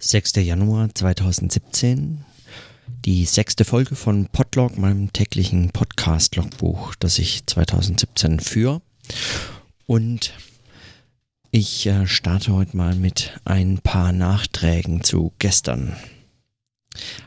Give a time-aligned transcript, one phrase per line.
[0.00, 0.36] 6.
[0.36, 2.24] Januar 2017,
[3.04, 8.80] die sechste Folge von Podlog, meinem täglichen Podcast-Logbuch, das ich 2017 führe.
[9.86, 10.34] Und
[11.50, 15.96] ich äh, starte heute mal mit ein paar Nachträgen zu gestern.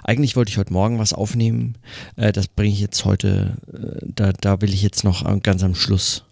[0.04, 1.78] Eigentlich wollte ich heute Morgen was aufnehmen.
[2.16, 5.76] Äh, das bringe ich jetzt heute, äh, da, da will ich jetzt noch ganz am
[5.76, 6.24] Schluss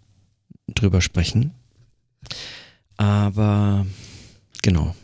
[0.73, 1.51] drüber sprechen.
[2.95, 3.85] Aber
[4.61, 4.95] genau,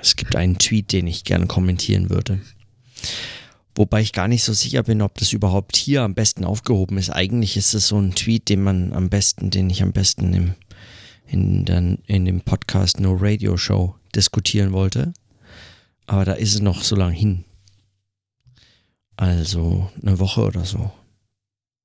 [0.00, 2.40] es gibt einen Tweet, den ich gerne kommentieren würde.
[3.74, 7.10] Wobei ich gar nicht so sicher bin, ob das überhaupt hier am besten aufgehoben ist.
[7.10, 10.54] Eigentlich ist es so ein Tweet, den man am besten, den ich am besten im,
[11.26, 15.12] in, den, in dem Podcast No Radio Show diskutieren wollte.
[16.06, 17.44] Aber da ist es noch so lang hin.
[19.16, 20.90] Also eine Woche oder so.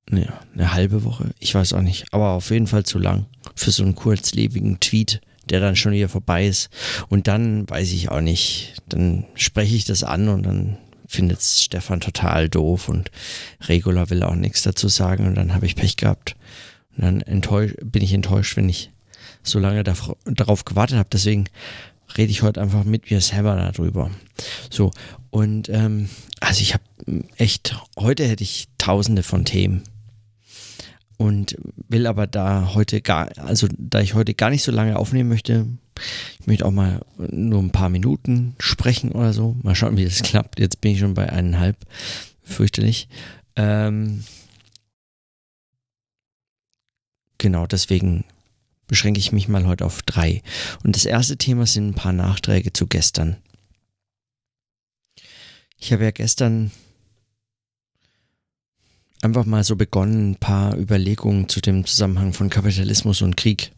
[0.09, 1.31] Ja, eine halbe Woche.
[1.39, 2.05] Ich weiß auch nicht.
[2.11, 3.25] Aber auf jeden Fall zu lang
[3.55, 6.69] für so einen kurzlebigen Tweet der dann schon wieder vorbei ist.
[7.09, 11.99] Und dann weiß ich auch nicht, dann spreche ich das an und dann findet Stefan
[11.99, 13.11] total doof und
[13.67, 16.37] Regula will auch nichts dazu sagen und dann habe ich Pech gehabt.
[16.97, 18.91] Und dann bin ich enttäuscht, wenn ich
[19.43, 21.09] so lange darauf gewartet habe.
[21.11, 21.45] Deswegen
[22.17, 24.11] rede ich heute einfach mit mir selber darüber.
[24.69, 24.91] So,
[25.29, 26.09] und ähm,
[26.39, 26.83] also ich habe
[27.37, 29.83] echt, heute hätte ich tausende von Themen
[31.21, 31.55] und
[31.87, 35.67] will aber da heute gar, also da ich heute gar nicht so lange aufnehmen möchte,
[36.39, 39.55] ich möchte auch mal nur ein paar Minuten sprechen oder so.
[39.61, 40.59] Mal schauen, wie das klappt.
[40.59, 41.77] Jetzt bin ich schon bei eineinhalb.
[42.41, 43.07] Fürchterlich.
[43.55, 44.23] Ähm,
[47.37, 48.23] genau, deswegen
[48.87, 50.41] beschränke ich mich mal heute auf drei.
[50.83, 53.37] Und das erste Thema sind ein paar Nachträge zu gestern.
[55.77, 56.71] Ich habe ja gestern
[59.21, 63.71] einfach mal so begonnen, ein paar Überlegungen zu dem Zusammenhang von Kapitalismus und Krieg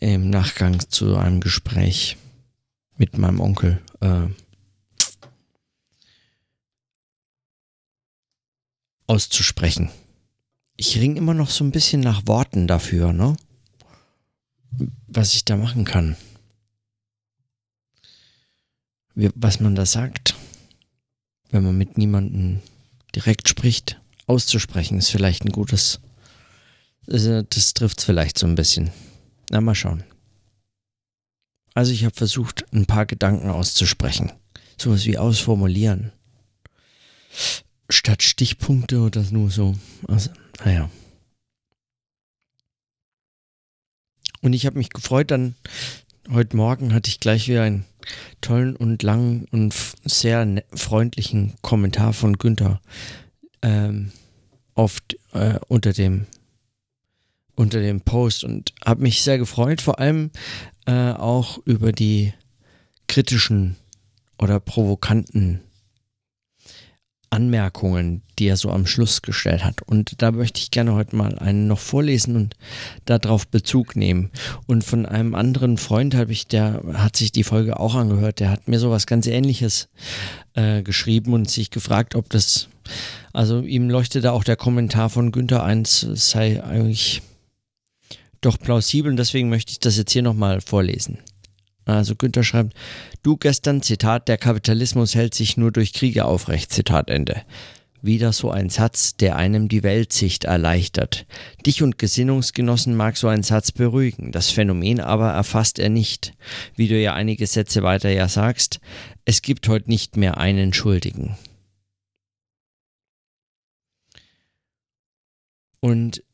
[0.00, 2.16] im Nachgang zu einem Gespräch
[2.96, 3.80] mit meinem Onkel.
[4.00, 4.28] Äh,
[9.06, 9.90] auszusprechen.
[10.76, 13.36] Ich ring immer noch so ein bisschen nach Worten dafür, ne?
[15.06, 16.16] Was ich da machen kann.
[19.14, 20.34] Wie, was man da sagt,
[21.50, 22.60] wenn man mit niemandem
[23.14, 26.00] direkt spricht auszusprechen ist vielleicht ein gutes.
[27.06, 28.90] Also, das trifft es vielleicht so ein bisschen.
[29.50, 30.04] Na, mal schauen.
[31.76, 34.32] Also ich habe versucht, ein paar Gedanken auszusprechen.
[34.78, 36.10] Sowas wie ausformulieren.
[37.90, 39.76] Statt Stichpunkte oder nur so.
[40.08, 40.30] Also,
[40.64, 40.90] naja.
[44.40, 45.54] Und ich habe mich gefreut, dann
[46.30, 47.84] heute Morgen hatte ich gleich wieder einen
[48.40, 52.80] tollen und langen und sehr ne-, freundlichen Kommentar von Günther
[53.66, 54.12] ähm,
[54.74, 56.26] oft äh, unter dem
[57.56, 60.30] unter dem Post und habe mich sehr gefreut, vor allem
[60.86, 62.34] äh, auch über die
[63.08, 63.76] kritischen
[64.38, 65.62] oder provokanten
[67.30, 69.82] Anmerkungen, die er so am Schluss gestellt hat.
[69.82, 72.54] Und da möchte ich gerne heute mal einen noch vorlesen und
[73.04, 74.30] darauf Bezug nehmen.
[74.66, 78.50] Und von einem anderen Freund habe ich, der hat sich die Folge auch angehört, der
[78.50, 79.88] hat mir sowas ganz ähnliches
[80.54, 82.68] äh, geschrieben und sich gefragt, ob das,
[83.32, 87.22] also ihm leuchtete auch der Kommentar von Günther eins, sei eigentlich
[88.40, 91.18] doch plausibel und deswegen möchte ich das jetzt hier nochmal vorlesen.
[91.84, 92.74] Also Günther schreibt,
[93.22, 97.42] du gestern, Zitat, der Kapitalismus hält sich nur durch Kriege aufrecht, Zitat Ende.
[98.02, 101.26] Wieder so ein Satz, der einem die Weltsicht erleichtert.
[101.64, 106.34] Dich und Gesinnungsgenossen mag so ein Satz beruhigen, das Phänomen aber erfasst er nicht.
[106.74, 108.80] Wie du ja einige Sätze weiter ja sagst,
[109.24, 111.36] es gibt heute nicht mehr einen Schuldigen.
[115.86, 116.24] Und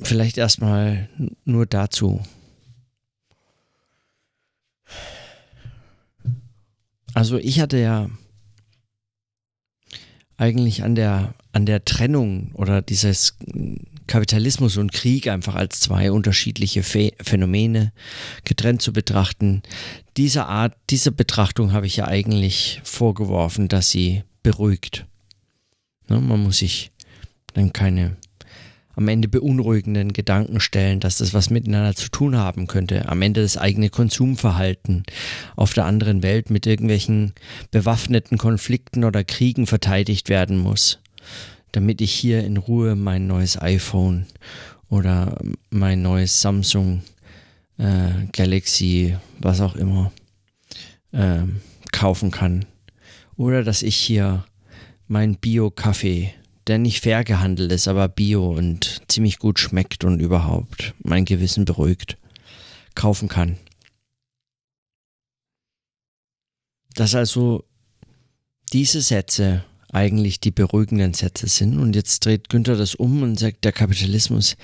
[0.00, 1.08] vielleicht erstmal
[1.44, 2.22] nur dazu.
[7.12, 8.08] Also ich hatte ja
[10.36, 13.36] eigentlich an der, an der Trennung oder dieses
[14.06, 17.92] Kapitalismus und Krieg einfach als zwei unterschiedliche Phänomene
[18.44, 19.64] getrennt zu betrachten.
[20.16, 25.04] Diese Art, diese Betrachtung habe ich ja eigentlich vorgeworfen, dass sie beruhigt.
[26.08, 26.92] Ne, man muss sich
[27.54, 28.16] dann keine
[28.96, 33.08] am Ende beunruhigenden Gedanken stellen, dass das was miteinander zu tun haben könnte.
[33.08, 35.04] Am Ende das eigene Konsumverhalten
[35.56, 37.32] auf der anderen Welt mit irgendwelchen
[37.70, 40.98] bewaffneten Konflikten oder Kriegen verteidigt werden muss,
[41.72, 44.26] damit ich hier in Ruhe mein neues iPhone
[44.88, 45.38] oder
[45.70, 47.02] mein neues Samsung
[47.78, 50.12] äh, Galaxy, was auch immer,
[51.12, 51.42] äh,
[51.92, 52.64] kaufen kann.
[53.36, 54.44] Oder dass ich hier
[55.08, 56.32] mein Bio-Kaffee
[56.66, 61.64] der nicht fair gehandelt ist, aber bio und ziemlich gut schmeckt und überhaupt mein Gewissen
[61.64, 62.16] beruhigt,
[62.94, 63.58] kaufen kann.
[66.94, 67.64] dass also
[68.72, 71.78] diese Sätze eigentlich die beruhigenden Sätze sind.
[71.78, 74.56] Und jetzt dreht Günther das um und sagt, der Kapitalismus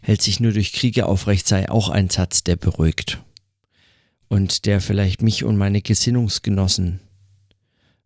[0.00, 3.22] hält sich nur durch Kriege aufrecht, sei auch ein Satz, der beruhigt.
[4.28, 7.00] Und der vielleicht mich und meine Gesinnungsgenossen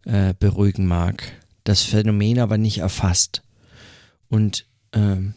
[0.05, 1.33] äh, beruhigen mag,
[1.69, 3.43] das Phänomen aber nicht erfasst.
[4.29, 5.35] Und ähm,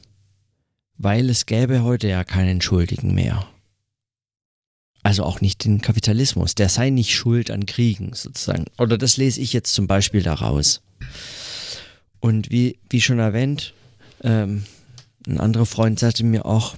[0.98, 3.48] weil es gäbe heute ja keinen Schuldigen mehr.
[5.04, 6.56] Also auch nicht den Kapitalismus.
[6.56, 8.66] Der sei nicht schuld an Kriegen sozusagen.
[8.78, 10.82] Oder das lese ich jetzt zum Beispiel daraus.
[12.20, 13.74] Und wie, wie schon erwähnt,
[14.24, 14.64] ähm,
[15.28, 16.76] ein anderer Freund sagte mir auch,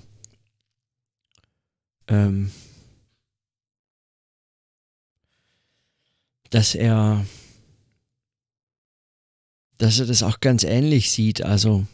[2.08, 2.52] ähm,
[6.50, 7.26] dass er,
[9.84, 11.44] dass er das auch ganz ähnlich sieht.
[11.44, 11.86] Also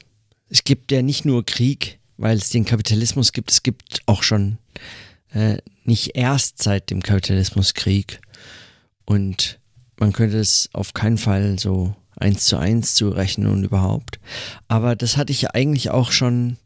[0.47, 4.59] es gibt ja nicht nur Krieg, weil es den Kapitalismus gibt, es gibt auch schon
[5.31, 8.21] äh, nicht erst seit dem Kapitalismus Krieg.
[9.05, 9.59] Und
[9.99, 14.19] man könnte es auf keinen Fall so eins zu eins zu rechnen und überhaupt.
[14.67, 16.57] Aber das hatte ich eigentlich auch schon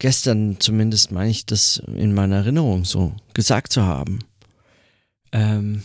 [0.00, 4.18] gestern, zumindest meine ich das in meiner Erinnerung so gesagt zu haben.
[5.30, 5.84] Ähm,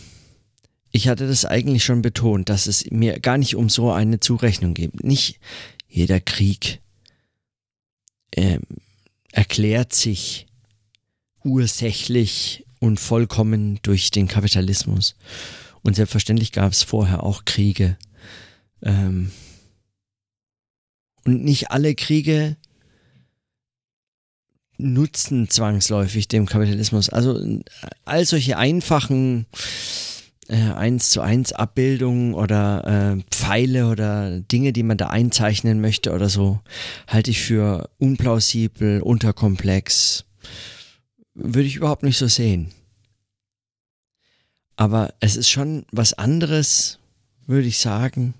[0.92, 4.74] ich hatte das eigentlich schon betont, dass es mir gar nicht um so eine Zurechnung
[4.74, 5.04] geht.
[5.04, 5.38] Nicht
[5.88, 6.80] jeder Krieg
[8.36, 8.62] ähm,
[9.32, 10.46] erklärt sich
[11.44, 15.16] ursächlich und vollkommen durch den Kapitalismus.
[15.82, 17.96] Und selbstverständlich gab es vorher auch Kriege.
[18.82, 19.30] Ähm,
[21.24, 22.56] und nicht alle Kriege
[24.78, 27.10] nutzen zwangsläufig dem Kapitalismus.
[27.10, 27.60] Also
[28.04, 29.46] all solche einfachen
[30.50, 36.12] äh, 1 zu 1 Abbildungen oder äh, Pfeile oder Dinge, die man da einzeichnen möchte
[36.12, 36.60] oder so,
[37.06, 40.24] halte ich für unplausibel, unterkomplex.
[41.34, 42.72] Würde ich überhaupt nicht so sehen.
[44.76, 46.98] Aber es ist schon was anderes,
[47.46, 48.34] würde ich sagen,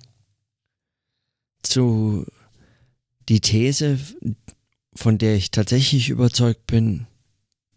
[1.62, 2.26] zu
[3.28, 3.98] die These,
[4.94, 7.06] von der ich tatsächlich überzeugt bin,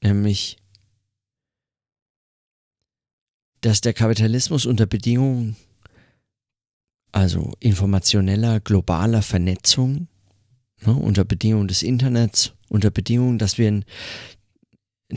[0.01, 0.57] nämlich,
[3.63, 5.55] dass der Kapitalismus unter Bedingungen,
[7.13, 10.07] also informationeller, globaler Vernetzung,
[10.85, 13.85] ne, unter Bedingungen des Internets, unter Bedingungen, dass wir in,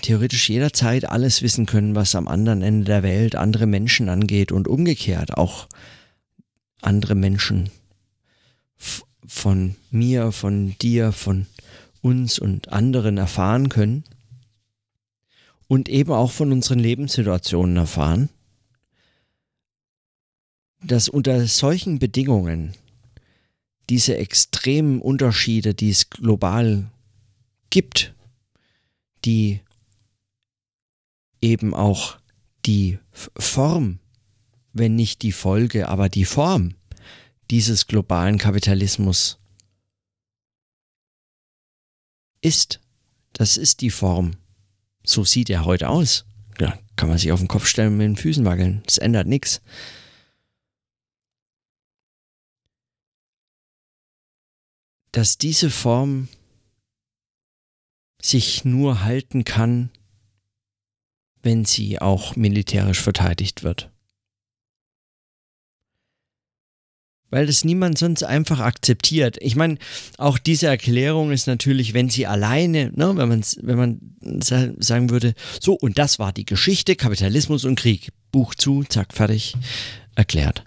[0.01, 4.69] theoretisch jederzeit alles wissen können, was am anderen Ende der Welt andere Menschen angeht und
[4.69, 5.67] umgekehrt auch
[6.83, 7.69] andere Menschen
[9.27, 11.47] von mir, von dir, von
[12.01, 14.05] uns und anderen erfahren können
[15.67, 18.29] und eben auch von unseren Lebenssituationen erfahren,
[20.87, 22.75] dass unter solchen Bedingungen
[23.89, 26.91] diese extremen Unterschiede, die es global
[27.71, 28.15] gibt,
[29.25, 29.61] die
[31.41, 32.19] eben auch
[32.65, 33.99] die Form,
[34.73, 36.75] wenn nicht die Folge, aber die Form
[37.51, 39.39] dieses globalen Kapitalismus
[42.41, 42.81] ist.
[43.33, 44.33] Das ist die Form.
[45.05, 46.25] So sieht er heute aus.
[46.59, 48.83] Ja, kann man sich auf den Kopf stellen und mit den Füßen wackeln.
[48.87, 49.61] Das ändert nichts.
[55.17, 56.29] Dass diese Form
[58.21, 59.89] sich nur halten kann,
[61.43, 63.91] wenn sie auch militärisch verteidigt wird.
[67.31, 69.37] weil das niemand sonst einfach akzeptiert.
[69.41, 69.79] Ich meine,
[70.17, 74.01] auch diese Erklärung ist natürlich, wenn sie alleine, ne, wenn man wenn man
[74.81, 79.55] sagen würde, so und das war die Geschichte Kapitalismus und Krieg, Buch zu, zack fertig,
[80.15, 80.65] erklärt.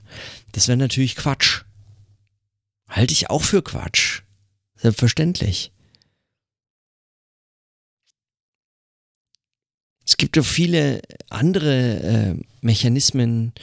[0.51, 1.63] Das wäre natürlich Quatsch.
[2.87, 4.23] Halte ich auch für Quatsch.
[4.81, 5.73] Selbstverständlich.
[10.05, 13.53] Es gibt doch viele andere äh, Mechanismen,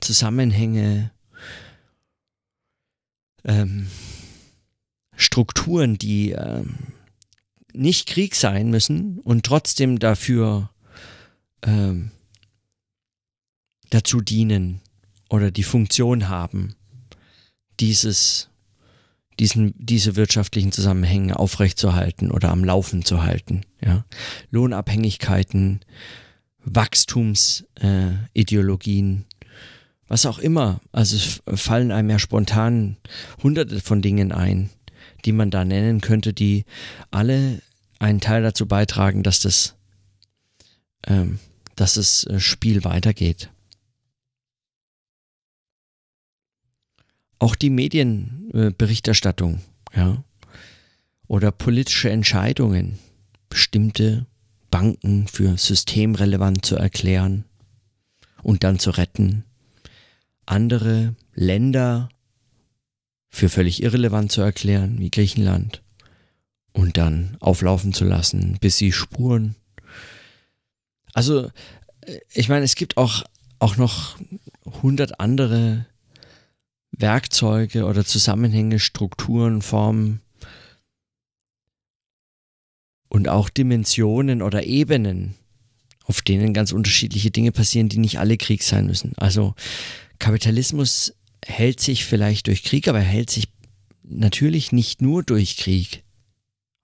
[0.00, 1.12] Zusammenhänge,
[3.44, 3.88] ähm,
[5.14, 6.78] Strukturen, die ähm,
[7.72, 10.70] nicht Krieg sein müssen und trotzdem dafür
[11.62, 12.10] ähm,
[13.90, 14.80] dazu dienen
[15.28, 16.74] oder die Funktion haben,
[17.78, 18.48] dieses,
[19.38, 23.62] diesen, diese wirtschaftlichen Zusammenhänge aufrechtzuerhalten oder am Laufen zu halten.
[23.84, 24.06] Ja?
[24.50, 25.80] Lohnabhängigkeiten,
[26.64, 29.26] Wachstumsideologien,
[30.08, 30.80] was auch immer.
[30.92, 32.96] Also fallen einem ja spontan
[33.42, 34.70] hunderte von Dingen ein,
[35.24, 36.64] die man da nennen könnte, die
[37.10, 37.60] alle
[37.98, 39.74] einen Teil dazu beitragen, dass das,
[41.06, 41.38] ähm,
[41.76, 43.50] dass das äh, Spiel weitergeht.
[47.42, 49.62] Auch die Medienberichterstattung,
[49.96, 50.22] ja,
[51.26, 53.00] oder politische Entscheidungen,
[53.48, 54.26] bestimmte
[54.70, 57.44] Banken für systemrelevant zu erklären
[58.44, 59.42] und dann zu retten
[60.46, 62.10] andere Länder
[63.28, 65.82] für völlig irrelevant zu erklären, wie Griechenland,
[66.72, 69.56] und dann auflaufen zu lassen, bis sie spuren.
[71.12, 71.50] Also,
[72.02, 73.24] äh, ich meine, es gibt auch,
[73.58, 74.16] auch noch
[74.80, 75.86] hundert andere
[76.92, 80.20] Werkzeuge oder Zusammenhänge, Strukturen, Formen
[83.08, 85.34] und auch Dimensionen oder Ebenen,
[86.04, 89.12] auf denen ganz unterschiedliche Dinge passieren, die nicht alle Krieg sein müssen.
[89.16, 89.54] Also
[90.18, 93.48] Kapitalismus hält sich vielleicht durch Krieg, aber er hält sich
[94.02, 96.04] natürlich nicht nur durch Krieg.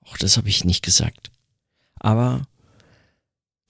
[0.05, 1.31] Auch das habe ich nicht gesagt.
[2.01, 2.47] Aber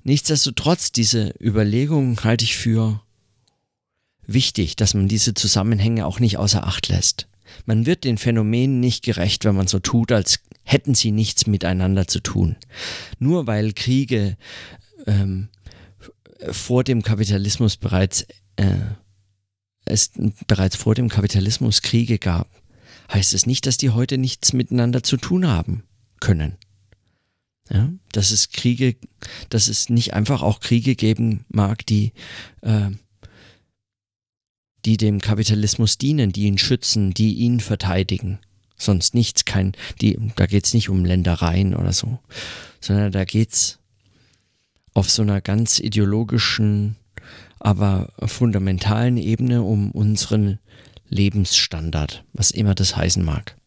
[0.05, 3.03] nichtsdestotrotz, diese Überlegung halte ich für
[4.29, 7.27] wichtig, dass man diese Zusammenhänge auch nicht außer Acht lässt.
[7.67, 12.07] Man wird den Phänomenen nicht gerecht, wenn man so tut, als hätten sie nichts miteinander
[12.07, 12.57] zu tun.
[13.19, 14.37] Nur weil Kriege
[15.07, 15.49] ähm,
[16.51, 18.77] vor dem Kapitalismus bereits äh,
[19.87, 20.13] es
[20.47, 22.49] bereits vor dem Kapitalismus Kriege gab,
[23.13, 25.85] heißt es nicht, dass die heute nichts miteinander zu tun haben
[26.21, 26.57] können.
[27.71, 28.97] Ja, dass es Kriege,
[29.51, 32.13] dass es nicht einfach auch Kriege geben mag, die
[32.63, 32.91] äh,
[34.85, 38.39] die dem Kapitalismus dienen, die ihn schützen, die ihn verteidigen.
[38.77, 42.19] Sonst nichts, kein, die, da geht's nicht um Ländereien oder so,
[42.81, 43.79] sondern da geht's
[44.95, 46.97] auf so einer ganz ideologischen,
[47.59, 50.59] aber fundamentalen Ebene um unseren
[51.09, 53.58] Lebensstandard, was immer das heißen mag.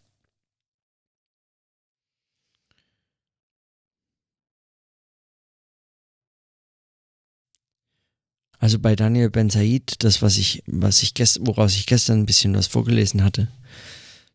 [8.62, 12.26] Also bei Daniel Ben Said, das, was ich, was ich gest, woraus ich gestern ein
[12.28, 13.48] bisschen was vorgelesen hatte,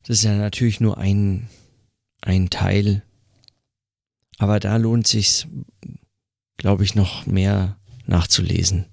[0.02, 1.48] das ist ja natürlich nur ein,
[2.22, 3.04] ein Teil.
[4.38, 5.46] Aber da lohnt sich,
[6.56, 8.86] glaube ich, noch mehr nachzulesen.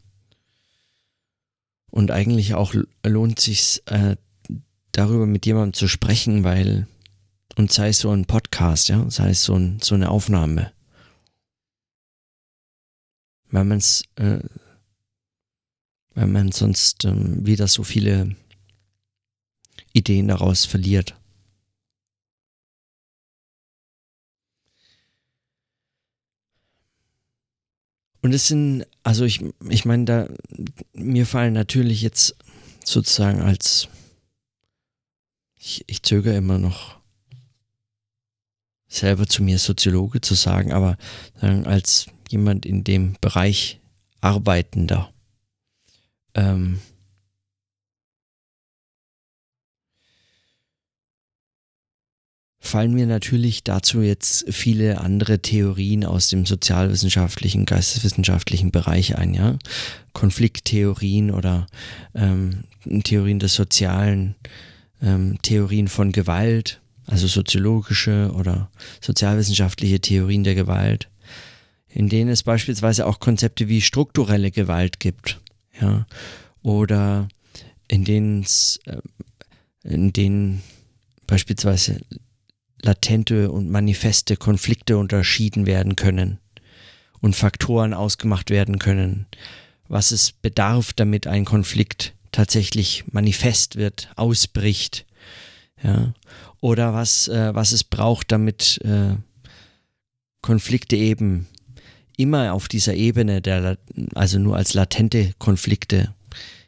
[1.90, 4.16] Und eigentlich auch lohnt sich äh,
[4.92, 6.86] darüber mit jemandem zu sprechen, weil,
[7.56, 10.72] und sei es so ein Podcast, ja, sei es so, ein, so eine Aufnahme.
[13.50, 14.40] Weil man es äh,
[16.15, 18.36] weil man sonst ähm, wieder so viele
[19.93, 21.15] Ideen daraus verliert.
[28.22, 30.29] Und es sind, also ich, ich meine, da,
[30.93, 32.36] mir fallen natürlich jetzt
[32.84, 33.89] sozusagen als,
[35.58, 36.98] ich, ich zögere immer noch
[38.88, 40.98] selber zu mir Soziologe zu sagen, aber
[41.41, 43.82] sagen, als jemand in dem Bereich
[44.22, 45.13] Arbeitender
[46.36, 46.80] ähm,
[52.63, 59.60] fallen mir natürlich dazu jetzt viele andere Theorien aus dem sozialwissenschaftlichen, geisteswissenschaftlichen Bereich ein, ja.
[60.13, 61.68] Konflikttheorien oder
[62.16, 62.63] ähm,
[63.04, 64.36] Theorien des Sozialen,
[65.02, 68.72] ähm, Theorien von Gewalt, also soziologische oder
[69.02, 71.10] sozialwissenschaftliche Theorien der Gewalt,
[71.90, 75.43] in denen es beispielsweise auch Konzepte wie strukturelle Gewalt gibt
[75.80, 76.06] ja,
[76.62, 77.27] oder
[77.88, 78.46] in denen
[78.86, 78.98] äh,
[79.84, 80.62] in denen
[81.27, 82.00] beispielsweise
[82.82, 86.39] latente und manifeste Konflikte unterschieden werden können
[87.22, 89.25] und Faktoren ausgemacht werden können,
[89.88, 95.06] was es bedarf, damit ein Konflikt tatsächlich manifest wird, ausbricht,
[95.82, 96.13] ja,
[96.60, 99.15] oder was, äh, was es braucht, damit äh,
[100.42, 101.48] Konflikte eben
[102.24, 103.77] immer auf dieser Ebene, der,
[104.15, 106.13] also nur als latente Konflikte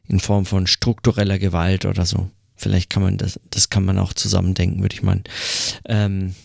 [0.07, 2.29] in Form von struktureller Gewalt oder so.
[2.55, 5.23] Vielleicht kann man das, das kann man auch zusammendenken, würde ich meinen.
[5.85, 6.35] Ähm,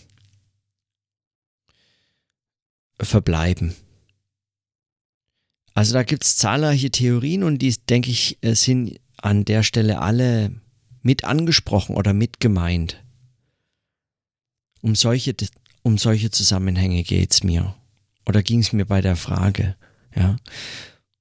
[3.00, 3.74] verbleiben.
[5.74, 10.00] Also da gibt es zahlreiche Theorien und die, denke ich, äh, sind an der Stelle
[10.00, 10.52] alle
[11.02, 13.02] mit angesprochen oder mit gemeint.
[14.82, 15.34] Um solche,
[15.82, 17.74] um solche Zusammenhänge geht es mir
[18.26, 19.76] oder ging es mir bei der Frage,
[20.14, 20.36] ja,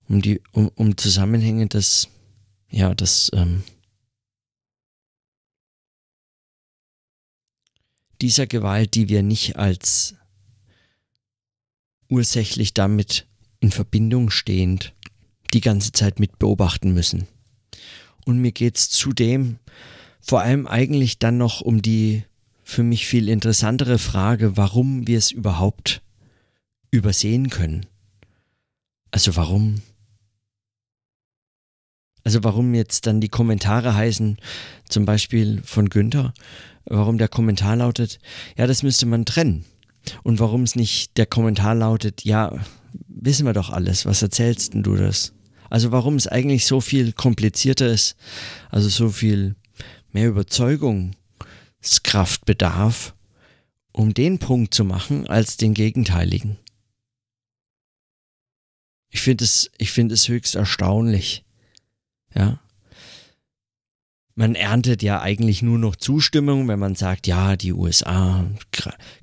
[0.08, 2.10] um die, um, um Zusammenhänge des,
[2.70, 3.64] ja, das, ähm,
[8.22, 10.16] dieser Gewalt, die wir nicht als
[12.10, 13.28] ursächlich damit
[13.60, 14.94] in Verbindung stehend
[15.54, 17.28] die ganze Zeit mit beobachten müssen.
[18.26, 19.60] Und mir geht es zudem
[20.20, 22.24] vor allem eigentlich dann noch um die
[22.64, 26.04] für mich viel interessantere Frage, warum wir es überhaupt
[26.92, 27.86] übersehen können.
[29.12, 29.82] Also warum?
[32.24, 34.38] Also warum jetzt dann die Kommentare heißen,
[34.88, 36.34] zum Beispiel von Günther,
[36.86, 38.20] warum der Kommentar lautet,
[38.58, 39.66] ja, das müsste man trennen.
[40.24, 42.58] Und warum es nicht der Kommentar lautet, ja,
[43.08, 45.34] wissen wir doch alles, was erzählst denn du das?
[45.70, 48.16] Also warum es eigentlich so viel komplizierter ist,
[48.70, 49.56] also so viel
[50.12, 53.14] mehr Überzeugungskraft bedarf,
[53.92, 56.58] um den Punkt zu machen, als den gegenteiligen.
[59.10, 61.44] Ich finde es, ich finde es höchst erstaunlich.
[62.36, 62.60] Ja
[64.40, 68.46] man erntet ja eigentlich nur noch Zustimmung, wenn man sagt, ja, die USA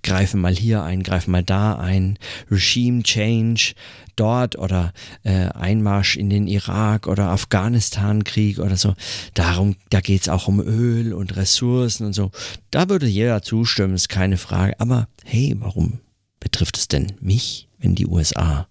[0.02, 2.19] greifen mal hier ein, greifen mal da ein,
[2.50, 3.73] Regime Change
[4.14, 8.95] dort oder äh, Einmarsch in den Irak oder Afghanistan-Krieg oder so.
[9.33, 12.31] Darum, da geht es auch um Öl und Ressourcen und so.
[12.71, 14.78] Da würde jeder zustimmen, ist keine Frage.
[14.81, 16.00] Aber hey, warum
[16.40, 18.69] betrifft es denn mich, wenn die USA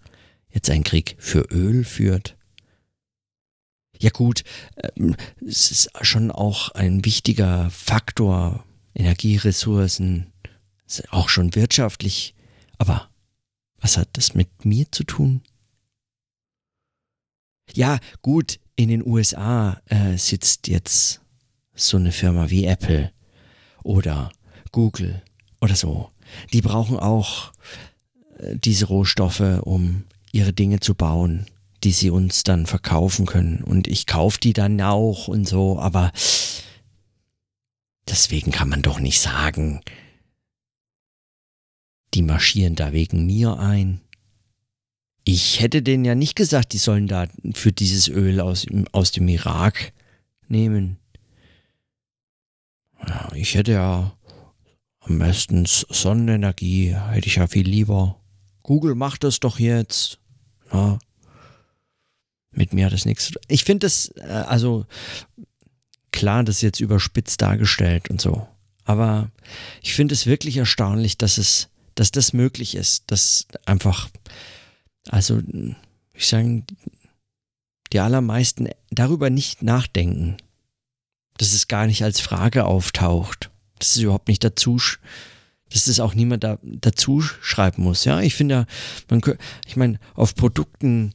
[0.56, 2.36] jetzt einen Krieg für Öl führt?
[4.00, 4.44] Ja gut,
[4.98, 10.34] ähm, es ist schon auch ein wichtiger Faktor, Energieressourcen,
[11.10, 12.34] auch schon wirtschaftlich.
[12.78, 13.10] Aber
[13.80, 15.42] was hat das mit mir zu tun?
[17.74, 21.22] Ja, gut, in den USA äh, sitzt jetzt
[21.74, 23.12] so eine Firma wie Apple
[23.84, 24.32] oder
[24.72, 25.22] Google
[25.62, 26.12] oder so.
[26.54, 27.52] Die brauchen auch
[28.38, 30.04] äh, diese Rohstoffe, um
[30.36, 31.48] ihre Dinge zu bauen
[31.86, 33.64] die sie uns dann verkaufen können.
[33.64, 36.12] Und ich kaufe die dann auch und so, aber
[38.10, 39.82] deswegen kann man doch nicht sagen,
[42.16, 44.02] die marschieren da wegen mir ein.
[45.24, 49.28] Ich hätte denen ja nicht gesagt, die sollen da für dieses Öl aus, aus dem
[49.28, 49.94] Irak
[50.48, 50.98] nehmen.
[53.08, 54.18] Ja, ich hätte ja
[55.02, 58.20] am besten Sonnenenergie, hätte ich ja viel lieber.
[58.64, 60.20] Google macht das doch jetzt.
[60.72, 61.00] Ja,
[62.52, 63.34] mit mir hat das nichts.
[63.48, 64.86] Ich finde das, äh, also
[66.12, 68.48] klar, das ist jetzt überspitzt dargestellt und so.
[68.86, 69.32] Aber
[69.82, 74.10] ich finde es wirklich erstaunlich, dass es, dass das möglich ist, dass einfach,
[75.10, 75.42] also
[76.14, 76.64] ich sage,
[77.92, 80.38] die allermeisten darüber nicht nachdenken,
[81.38, 83.50] dass es gar nicht als Frage auftaucht,
[83.80, 84.80] dass es überhaupt nicht dazu,
[85.72, 88.06] dass es auch niemand da, dazu schreiben muss.
[88.06, 88.66] Ja, ich finde,
[89.10, 89.22] man,
[89.68, 91.14] ich meine, auf Produkten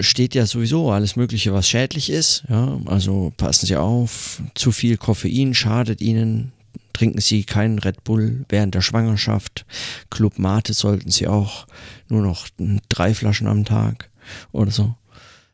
[0.00, 2.44] steht ja sowieso alles Mögliche, was schädlich ist.
[2.48, 6.52] Ja, also passen Sie auf, zu viel Koffein schadet Ihnen.
[6.92, 9.64] Trinken Sie keinen Red Bull während der Schwangerschaft.
[10.10, 11.66] Club Mate sollten Sie auch
[12.08, 12.48] nur noch
[12.88, 14.10] drei Flaschen am Tag
[14.52, 14.94] oder so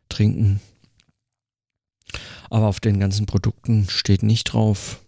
[0.09, 0.61] trinken.
[2.51, 5.01] Aber auf den ganzen Produkten steht nicht drauf,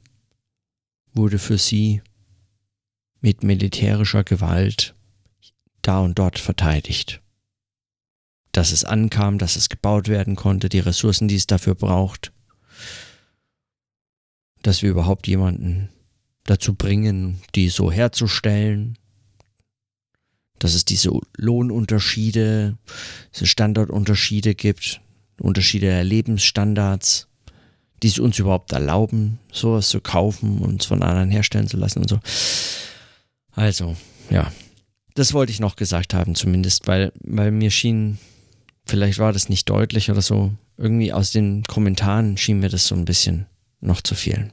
[1.15, 2.03] wurde für Sie
[3.21, 4.95] mit militärischer Gewalt
[5.83, 7.21] da und dort verteidigt.
[8.53, 12.33] Dass es ankam, dass es gebaut werden konnte, die Ressourcen, die es dafür braucht,
[14.63, 15.89] dass wir überhaupt jemanden
[16.45, 18.99] dazu bringen, die so herzustellen,
[20.59, 22.77] dass es diese Lohnunterschiede,
[23.35, 25.01] diese Standortunterschiede gibt,
[25.41, 27.29] Unterschiede der Lebensstandards,
[28.03, 32.09] die es uns überhaupt erlauben, sowas zu kaufen und von anderen herstellen zu lassen und
[32.09, 32.21] so.
[33.53, 33.97] Also,
[34.31, 34.53] ja,
[35.15, 38.19] das wollte ich noch gesagt haben, zumindest, weil, weil mir schien,
[38.91, 40.53] Vielleicht war das nicht deutlich oder so.
[40.77, 43.47] Irgendwie aus den Kommentaren schien mir das so ein bisschen
[43.81, 44.53] noch zu fehlen.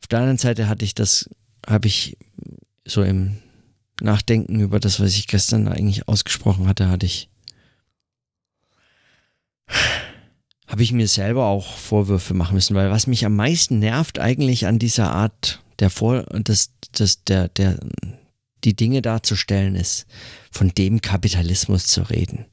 [0.00, 1.28] Auf der anderen Seite hatte ich das,
[1.66, 2.16] habe ich
[2.84, 3.38] so im
[4.00, 7.28] Nachdenken über das, was ich gestern eigentlich ausgesprochen hatte, hatte ich,
[10.68, 14.66] habe ich mir selber auch Vorwürfe machen müssen, weil was mich am meisten nervt eigentlich
[14.66, 17.78] an dieser Art der Vor, das, das, der, der,
[18.62, 20.06] die Dinge darzustellen ist,
[20.52, 22.46] von dem Kapitalismus zu reden.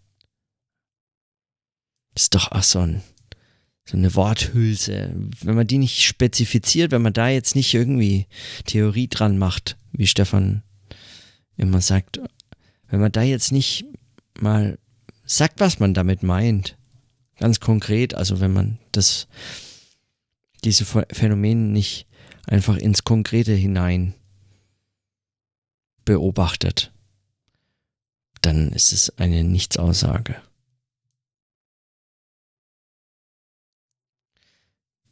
[2.15, 3.03] Das ist doch auch so, ein,
[3.85, 5.13] so eine Worthülse.
[5.43, 8.25] Wenn man die nicht spezifiziert, wenn man da jetzt nicht irgendwie
[8.65, 10.63] Theorie dran macht, wie Stefan
[11.55, 12.19] immer sagt,
[12.87, 13.85] wenn man da jetzt nicht
[14.39, 14.79] mal
[15.23, 16.77] sagt, was man damit meint,
[17.37, 19.27] ganz konkret, also wenn man das,
[20.63, 22.08] diese Phänomene nicht
[22.49, 24.15] einfach ins Konkrete hinein
[26.03, 26.91] beobachtet,
[28.41, 30.35] dann ist es eine Nichtsaussage.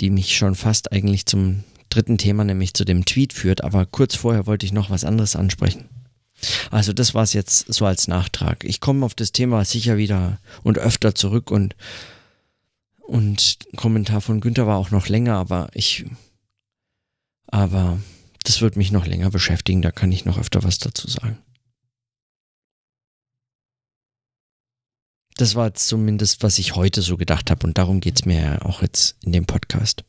[0.02, 4.16] Die mich schon fast eigentlich zum dritten Thema, nämlich zu dem Tweet führt, aber kurz
[4.16, 5.90] vorher wollte ich noch was anderes ansprechen.
[6.70, 8.64] Also das war es jetzt so als Nachtrag.
[8.64, 11.76] Ich komme auf das Thema sicher wieder und öfter zurück und
[13.00, 16.06] und Kommentar von Günther war auch noch länger, aber ich
[17.48, 18.00] aber
[18.44, 21.38] das wird mich noch länger beschäftigen, da kann ich noch öfter was dazu sagen.
[25.36, 28.62] Das war zumindest, was ich heute so gedacht habe und darum geht es mir ja
[28.64, 30.04] auch jetzt in dem Podcast.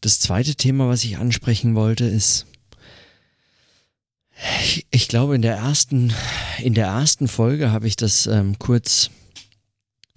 [0.00, 2.46] das zweite Thema, was ich ansprechen wollte, ist,
[4.62, 6.12] ich, ich glaube, in der ersten,
[6.62, 9.10] in der ersten Folge habe ich das ähm, kurz,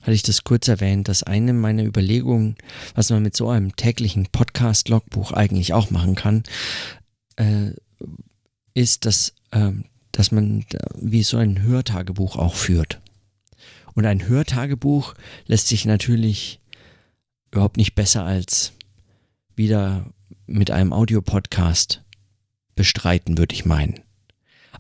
[0.02, 2.56] hatte ich das kurz erwähnt, dass eine meiner Überlegungen,
[2.96, 6.44] was man mit so einem täglichen Podcast-Logbuch eigentlich auch machen kann,
[7.36, 7.72] äh,
[8.74, 9.72] ist, dass, äh,
[10.12, 13.02] dass man wie so ein Hörtagebuch auch führt.
[13.94, 15.14] Und ein Hörtagebuch
[15.46, 16.60] lässt sich natürlich
[17.52, 18.74] überhaupt nicht besser als
[19.56, 20.06] wieder
[20.48, 22.02] mit einem Audiopodcast
[22.76, 24.03] bestreiten, würde ich meinen.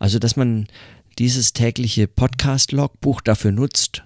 [0.04, 0.68] Also, dass man
[1.18, 4.04] dieses tägliche Podcast-Logbuch dafür nutzt,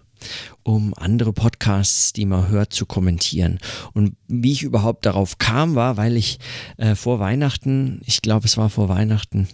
[0.62, 3.58] um andere Podcasts, die man hört, zu kommentieren.
[3.94, 6.38] Und wie ich überhaupt darauf kam, war, weil ich
[6.78, 9.48] äh, vor Weihnachten, ich glaube es war vor Weihnachten,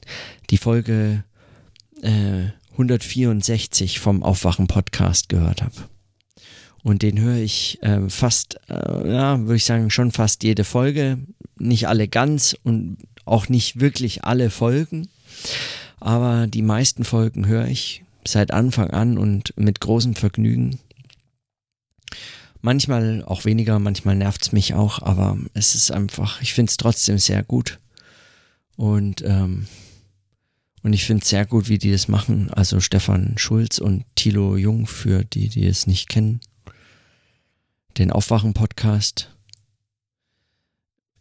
[0.50, 1.24] die Folge
[2.02, 5.76] äh, 164 vom Aufwachen-Podcast gehört habe.
[6.84, 11.20] Und den höre ich äh, fast, äh, ja, würde ich sagen, schon fast jede Folge.
[11.58, 15.08] Nicht alle ganz und auch nicht wirklich alle Folgen.
[16.04, 20.80] Aber die meisten Folgen höre ich seit Anfang an und mit großem Vergnügen.
[22.62, 26.78] Manchmal auch weniger, manchmal nervt es mich auch, aber es ist einfach, ich finde es
[26.78, 27.80] trotzdem sehr gut.
[28.76, 29.68] Und, ähm,
[30.82, 32.50] und ich finde es sehr gut, wie die das machen.
[32.52, 36.42] Also Stefan Schulz und Thilo Jung, für die, die es nicht kennen
[37.98, 39.30] den Aufwachen-Podcast,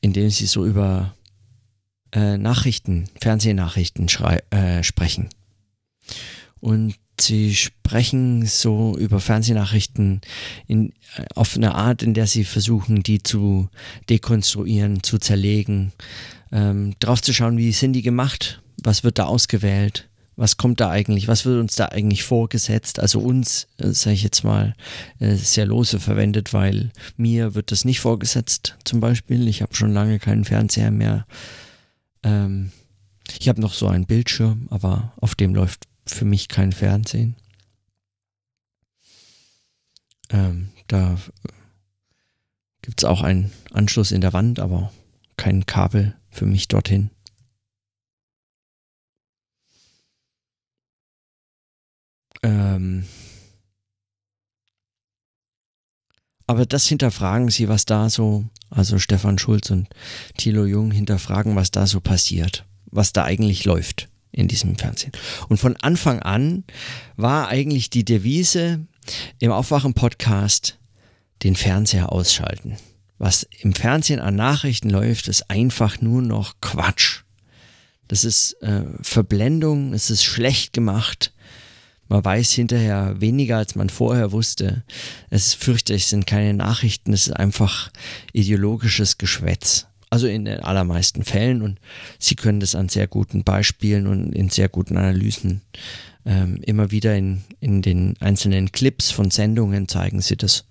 [0.01, 1.15] in dem sie so über
[2.13, 4.09] äh, Nachrichten, Fernsehnachrichten
[4.51, 5.29] äh, sprechen.
[6.61, 10.21] Und sie sprechen so über Fernsehnachrichten
[10.67, 13.69] in, äh, auf eine Art, in der sie versuchen, die zu
[14.09, 15.93] dekonstruieren, zu zerlegen,
[16.53, 20.91] ähm, drauf zu schauen, wie sind die gemacht, was wird da ausgewählt, was kommt da
[20.91, 22.99] eigentlich, was wird uns da eigentlich vorgesetzt?
[23.01, 24.75] Also uns, äh, sage ich jetzt mal,
[25.19, 29.47] äh, sehr lose verwendet, weil mir wird das nicht vorgesetzt zum Beispiel.
[29.49, 31.27] Ich habe schon lange keinen Fernseher mehr.
[32.23, 32.73] Ähm,
[33.39, 37.37] ich habe noch so einen Bildschirm, aber auf dem läuft für mich kein Fernsehen.
[40.31, 41.19] Ähm, da
[42.83, 44.93] gibt es auch einen Anschluss in der Wand, aber
[45.37, 47.11] kein Kabel für mich dorthin.
[52.43, 53.07] Ähm,
[56.47, 59.89] aber das hinterfragen sie, was da so, also Stefan Schulz und
[60.37, 65.13] Thilo Jung hinterfragen, was da so passiert, was da eigentlich läuft in diesem Fernsehen.
[65.49, 66.65] Und von Anfang an
[67.17, 68.87] war eigentlich die Devise
[69.39, 70.79] im Aufwachen-Podcast
[71.43, 72.77] den Fernseher ausschalten.
[73.19, 77.23] Was im Fernsehen an Nachrichten läuft, ist einfach nur noch Quatsch.
[78.09, 81.33] Das ist äh, Verblendung, es ist schlecht gemacht,
[82.09, 84.83] man weiß hinterher weniger, als man vorher wusste.
[85.31, 87.91] Es ist fürchterlich, es sind keine Nachrichten, es ist einfach
[88.33, 89.87] ideologisches Geschwätz.
[90.11, 91.79] Also in den allermeisten Fällen und
[92.19, 95.63] sie können das an sehr guten Beispielen und in sehr guten Analysen
[96.27, 100.65] ähm, immer wieder in, in den einzelnen Clips von Sendungen zeigen sie das.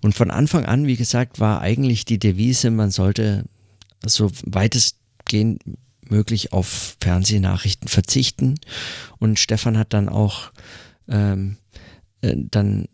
[0.00, 3.44] Und von Anfang an, wie gesagt, war eigentlich die Devise, man sollte
[4.04, 5.62] so weitestgehend
[6.10, 8.54] möglich auf Fernsehnachrichten verzichten.
[9.18, 10.52] Und Stefan hat dann auch
[11.08, 11.56] ähm,
[12.20, 12.88] äh, dann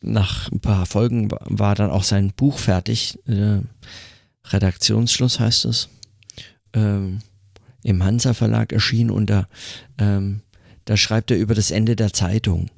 [0.00, 3.18] nach ein paar Folgen war dann auch sein Buch fertig.
[3.26, 3.60] Äh,
[4.44, 5.88] Redaktionsschluss heißt es.
[6.74, 7.20] Ähm,
[7.82, 9.48] Im Hansa Verlag erschienen und da,
[9.98, 10.42] ähm,
[10.84, 12.70] da schreibt er über das Ende der Zeitung.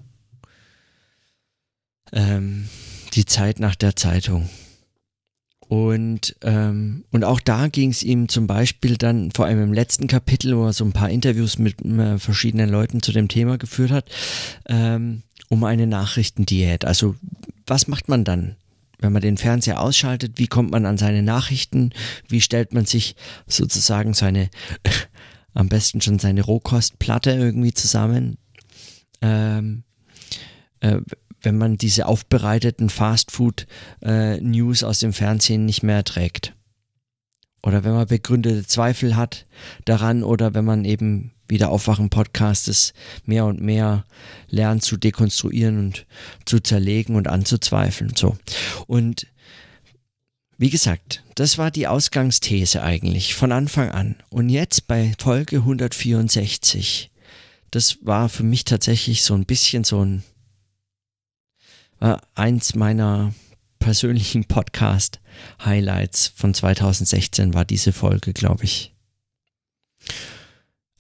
[2.13, 2.69] Ähm,
[3.15, 4.49] die Zeit nach der Zeitung.
[5.69, 10.07] Und, ähm, und auch da ging es ihm zum Beispiel dann, vor allem im letzten
[10.07, 13.91] Kapitel, wo er so ein paar Interviews mit äh, verschiedenen Leuten zu dem Thema geführt
[13.91, 14.09] hat,
[14.69, 16.85] ähm, um eine Nachrichtendiät.
[16.85, 17.17] Also
[17.67, 18.57] was macht man dann?
[18.99, 21.91] Wenn man den Fernseher ausschaltet, wie kommt man an seine Nachrichten?
[22.29, 24.49] Wie stellt man sich sozusagen seine,
[25.55, 28.39] am besten schon seine Rohkostplatte irgendwie zusammen?
[29.21, 29.83] Ähm,
[30.81, 31.01] äh,
[31.47, 36.55] wenn man diese aufbereiteten Fastfood-News äh, aus dem Fernsehen nicht mehr erträgt.
[37.63, 39.47] Oder wenn man begründete Zweifel hat
[39.85, 42.95] daran oder wenn man eben wieder aufwachen Podcastes
[43.27, 44.05] mehr und mehr
[44.49, 46.07] lernt zu dekonstruieren und
[46.47, 48.17] zu zerlegen und anzuzweifeln.
[48.17, 48.37] So.
[48.89, 49.29] Und
[50.59, 54.17] wie gesagt, das war die Ausgangsthese eigentlich von Anfang an.
[54.31, 57.13] Und jetzt bei Folge 164,
[57.71, 60.25] das war für mich tatsächlich so ein bisschen so ein
[62.01, 63.33] äh, eins meiner
[63.79, 68.93] persönlichen Podcast-Highlights von 2016 war diese Folge, glaube ich.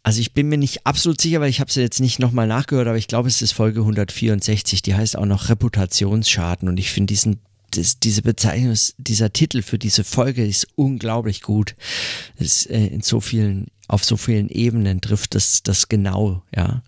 [0.07, 2.87] Also ich bin mir nicht absolut sicher, weil ich habe sie jetzt nicht nochmal nachgehört,
[2.87, 7.13] aber ich glaube, es ist Folge 164, die heißt auch noch Reputationsschaden und ich finde
[7.13, 7.41] diesen,
[7.73, 11.75] das, diese Bezeichnung, dieser Titel für diese Folge ist unglaublich gut.
[12.37, 16.83] Es, äh, in so vielen, auf so vielen Ebenen trifft das, das genau, ja.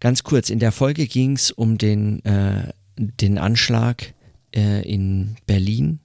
[0.00, 4.14] Ganz kurz, in der Folge ging es um den, äh, den Anschlag
[4.54, 6.00] äh, in Berlin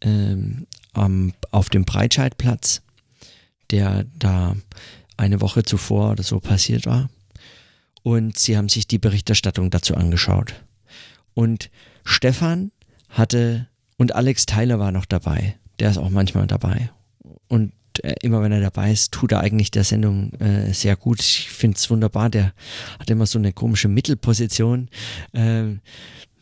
[0.00, 2.82] ähm, am, auf dem Breitscheidplatz,
[3.70, 4.56] der da
[5.16, 7.08] eine Woche zuvor oder so passiert war.
[8.02, 10.54] Und sie haben sich die Berichterstattung dazu angeschaut.
[11.34, 11.70] Und
[12.04, 12.72] Stefan
[13.08, 16.90] hatte, und Alex Tyler war noch dabei, der ist auch manchmal dabei.
[17.48, 17.72] Und
[18.04, 21.20] äh, immer wenn er dabei ist, tut er eigentlich der Sendung äh, sehr gut.
[21.20, 22.52] Ich finde es wunderbar, der
[22.98, 24.88] hat immer so eine komische Mittelposition.
[25.32, 25.76] Äh,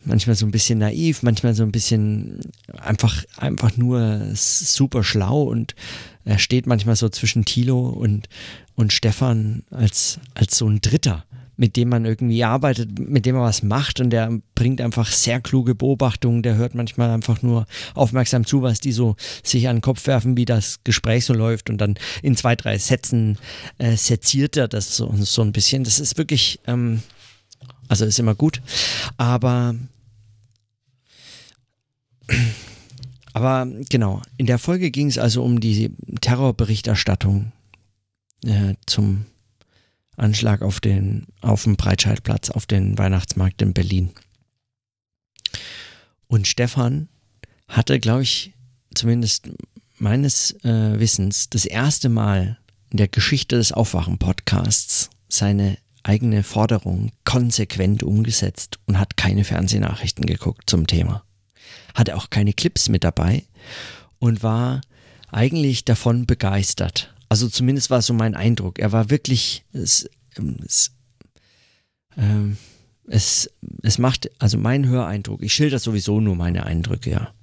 [0.03, 2.39] manchmal so ein bisschen naiv, manchmal so ein bisschen
[2.77, 5.75] einfach, einfach nur super schlau und
[6.23, 8.29] er steht manchmal so zwischen Thilo und,
[8.75, 11.25] und Stefan als, als so ein Dritter
[11.57, 15.41] mit dem man irgendwie arbeitet, mit dem man was macht und der bringt einfach sehr
[15.41, 17.65] kluge Beobachtungen, der hört manchmal einfach nur
[17.95, 21.69] aufmerksam zu, was die so sich an den Kopf werfen, wie das Gespräch so läuft
[21.69, 23.39] und dann in zwei, drei Sätzen
[23.79, 25.83] äh, seziert er das so, so ein bisschen.
[25.83, 27.01] Das ist wirklich, ähm,
[27.87, 28.61] also ist immer gut,
[29.17, 29.75] aber
[33.33, 35.91] aber genau, in der Folge ging es also um die
[36.21, 37.51] Terrorberichterstattung
[38.45, 39.25] äh, zum
[40.17, 44.11] Anschlag auf den, auf dem Breitscheidplatz, auf den Weihnachtsmarkt in Berlin.
[46.27, 47.07] Und Stefan
[47.67, 48.53] hatte, glaube ich,
[48.93, 49.49] zumindest
[49.97, 52.57] meines äh, Wissens, das erste Mal
[52.89, 60.69] in der Geschichte des Aufwachen-Podcasts seine eigene Forderung konsequent umgesetzt und hat keine Fernsehnachrichten geguckt
[60.69, 61.23] zum Thema.
[61.93, 63.43] Hatte auch keine Clips mit dabei
[64.19, 64.81] und war
[65.31, 67.13] eigentlich davon begeistert.
[67.29, 68.79] Also zumindest war so mein Eindruck.
[68.79, 70.09] Er war wirklich, es,
[70.65, 70.91] es,
[72.15, 72.57] ähm,
[73.07, 73.49] es,
[73.83, 77.33] es macht, also mein Höreindruck, ich schilder sowieso nur meine Eindrücke, ja,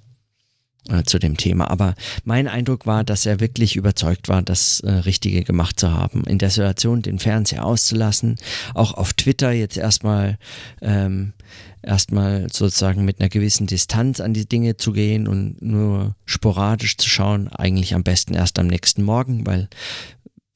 [0.89, 1.69] äh, zu dem Thema.
[1.69, 6.23] Aber mein Eindruck war, dass er wirklich überzeugt war, das äh, Richtige gemacht zu haben.
[6.25, 8.35] In der Situation den Fernseher auszulassen,
[8.73, 10.37] auch auf Twitter jetzt erstmal
[10.81, 11.33] ähm,
[11.81, 17.07] erstmal sozusagen mit einer gewissen Distanz an die Dinge zu gehen und nur sporadisch zu
[17.09, 19.69] schauen, eigentlich am besten erst am nächsten Morgen, weil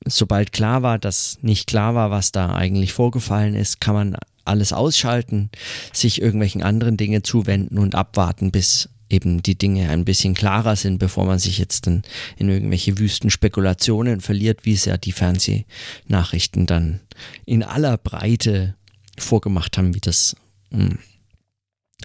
[0.06, 4.74] sobald klar war, dass nicht klar war, was da eigentlich vorgefallen ist, kann man alles
[4.74, 5.50] ausschalten,
[5.94, 11.00] sich irgendwelchen anderen Dingen zuwenden und abwarten, bis eben die Dinge ein bisschen klarer sind,
[11.00, 12.04] bevor man sich jetzt dann
[12.38, 17.02] in irgendwelche wüsten Spekulationen verliert, wie es ja die Fernsehnachrichten dann
[17.46, 18.76] in aller Breite
[19.18, 20.36] vorgemacht haben, wie das
[20.70, 21.00] mh, hm,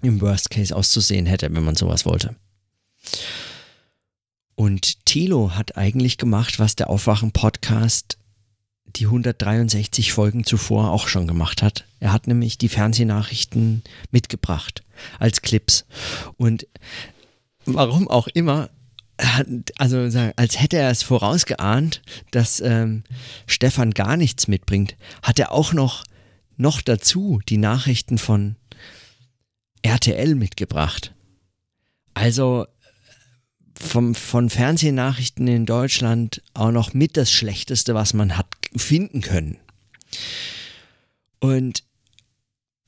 [0.02, 2.34] im Worst Case auszusehen hätte, wenn man sowas wollte.
[4.56, 8.18] Und Thilo hat eigentlich gemacht, was der Aufwachen-Podcast
[8.96, 11.84] die 163 Folgen zuvor auch schon gemacht hat.
[12.00, 14.82] Er hat nämlich die Fernsehnachrichten mitgebracht
[15.18, 15.84] als Clips.
[16.36, 16.66] Und
[17.64, 18.70] warum auch immer,
[19.78, 19.98] also
[20.36, 23.04] als hätte er es vorausgeahnt, dass ähm,
[23.46, 26.04] Stefan gar nichts mitbringt, hat er auch noch,
[26.56, 28.56] noch dazu die Nachrichten von
[29.82, 31.14] RTL mitgebracht.
[32.14, 32.66] Also
[33.76, 39.58] vom, von Fernsehnachrichten in Deutschland auch noch mit das Schlechteste, was man hat finden können.
[41.40, 41.84] Und,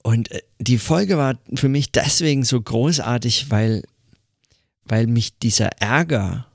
[0.02, 3.82] und äh, die Folge war für mich deswegen so großartig, weil,
[4.84, 6.46] weil mich dieser Ärger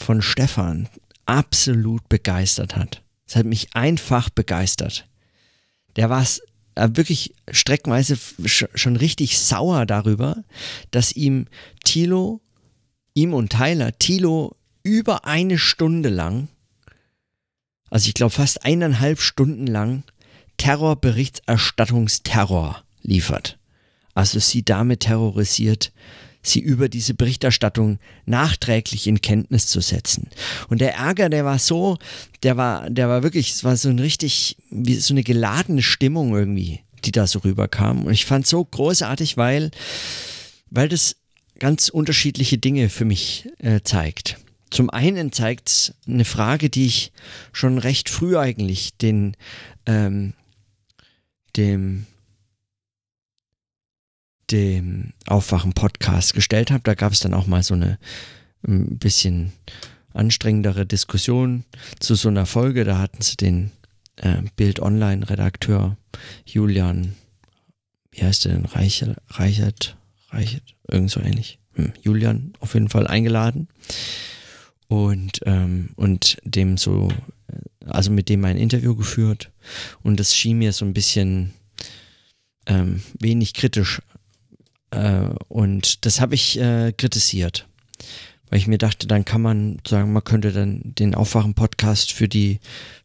[0.00, 0.88] von Stefan
[1.26, 3.02] absolut begeistert hat.
[3.26, 5.08] Es hat mich einfach begeistert.
[5.96, 6.26] Der war
[6.74, 10.44] äh, wirklich streckenweise schon richtig sauer darüber,
[10.90, 11.46] dass ihm
[11.84, 12.40] Thilo,
[13.14, 16.48] ihm und Tyler, Thilo über eine Stunde lang,
[17.92, 20.04] also ich glaube fast eineinhalb Stunden lang,
[20.56, 23.58] Terrorberichterstattungsterror liefert.
[24.14, 25.92] Also sie damit terrorisiert,
[26.42, 30.30] sie über diese Berichterstattung nachträglich in Kenntnis zu setzen.
[30.68, 31.98] Und der Ärger, der war so,
[32.42, 36.34] der war, der war wirklich, es war so ein richtig, wie so eine geladene Stimmung
[36.34, 38.06] irgendwie, die da so rüberkam.
[38.06, 39.70] Und ich fand so großartig, weil,
[40.70, 41.16] weil das
[41.58, 44.38] ganz unterschiedliche Dinge für mich äh, zeigt.
[44.72, 47.12] Zum einen zeigt es eine Frage, die ich
[47.52, 49.36] schon recht früh eigentlich den,
[49.84, 50.32] ähm,
[51.56, 52.06] dem
[54.50, 56.82] dem Aufwachen-Podcast gestellt habe.
[56.84, 57.98] Da gab es dann auch mal so eine
[58.66, 59.52] ein bisschen
[60.14, 61.64] anstrengendere Diskussion
[62.00, 62.84] zu so einer Folge.
[62.84, 63.72] Da hatten sie den
[64.16, 65.98] äh, Bild Online-Redakteur
[66.46, 67.14] Julian,
[68.10, 68.64] wie heißt der denn?
[68.64, 69.96] Reichert, Reichert,
[70.30, 71.58] Reichert, irgend so ähnlich.
[71.74, 73.68] Hm, Julian auf jeden Fall eingeladen.
[74.92, 77.08] Und, ähm, und dem so,
[77.48, 79.50] äh, also mit dem ein Interview geführt.
[80.02, 81.52] Und das schien mir so ein bisschen
[82.66, 84.02] ähm, wenig kritisch
[84.92, 87.66] äh, und das habe ich äh, kritisiert.
[88.48, 92.60] Weil ich mir dachte, dann kann man sagen, man könnte dann den Aufwachen-Podcast für die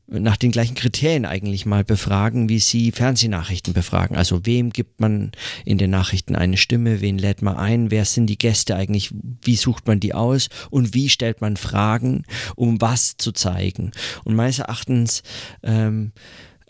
[0.07, 4.15] nach den gleichen Kriterien eigentlich mal befragen, wie Sie Fernsehnachrichten befragen.
[4.15, 5.31] Also wem gibt man
[5.65, 9.11] in den Nachrichten eine Stimme, wen lädt man ein, wer sind die Gäste eigentlich,
[9.43, 12.23] wie sucht man die aus und wie stellt man Fragen,
[12.55, 13.91] um was zu zeigen.
[14.23, 15.23] Und meines Erachtens,
[15.61, 16.13] ähm,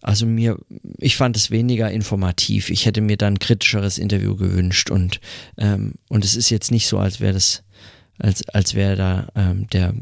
[0.02, 0.58] also mir,
[0.98, 2.70] ich fand es weniger informativ.
[2.72, 5.20] Ich hätte mir dann ein kritischeres Interview gewünscht und
[5.58, 7.64] ähm, und es ist jetzt nicht so, als wäre das,
[8.18, 9.94] als als wäre da ähm, der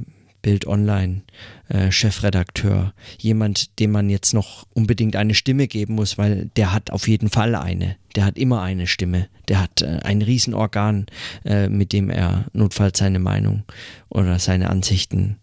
[0.42, 1.24] Bild Online
[1.70, 6.92] äh, Chefredakteur, jemand, dem man jetzt noch unbedingt eine Stimme geben muss, weil der hat
[6.92, 7.98] auf jeden Fall eine.
[8.16, 9.28] Der hat immer eine Stimme.
[9.48, 11.08] Der hat äh, ein Riesenorgan,
[11.44, 13.64] äh, mit dem er notfalls seine Meinung
[14.10, 15.38] oder seine Ansichten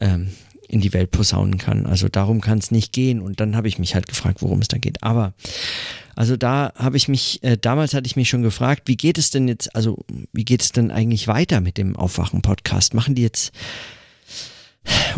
[0.00, 0.28] ähm,
[0.68, 1.86] in die Welt posaunen kann.
[1.86, 3.20] Also darum kann es nicht gehen.
[3.20, 5.02] Und dann habe ich mich halt gefragt, worum es da geht.
[5.02, 5.32] Aber
[6.14, 9.30] also da habe ich mich, äh, damals hatte ich mich schon gefragt, wie geht es
[9.30, 12.92] denn jetzt, also wie geht es denn eigentlich weiter mit dem Aufwachen-Podcast?
[12.92, 13.52] Machen die jetzt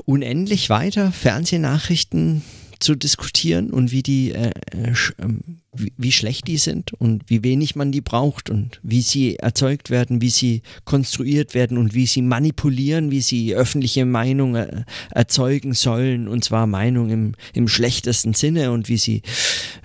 [0.05, 2.42] unendlich weiter Fernsehnachrichten
[2.81, 5.40] zu diskutieren und wie die, äh, äh ähm,
[5.73, 9.90] wie, wie, schlecht die sind und wie wenig man die braucht und wie sie erzeugt
[9.90, 15.75] werden, wie sie konstruiert werden und wie sie manipulieren, wie sie öffentliche Meinung äh, erzeugen
[15.75, 19.23] sollen und zwar Meinung im, im schlechtesten Sinne und wie sie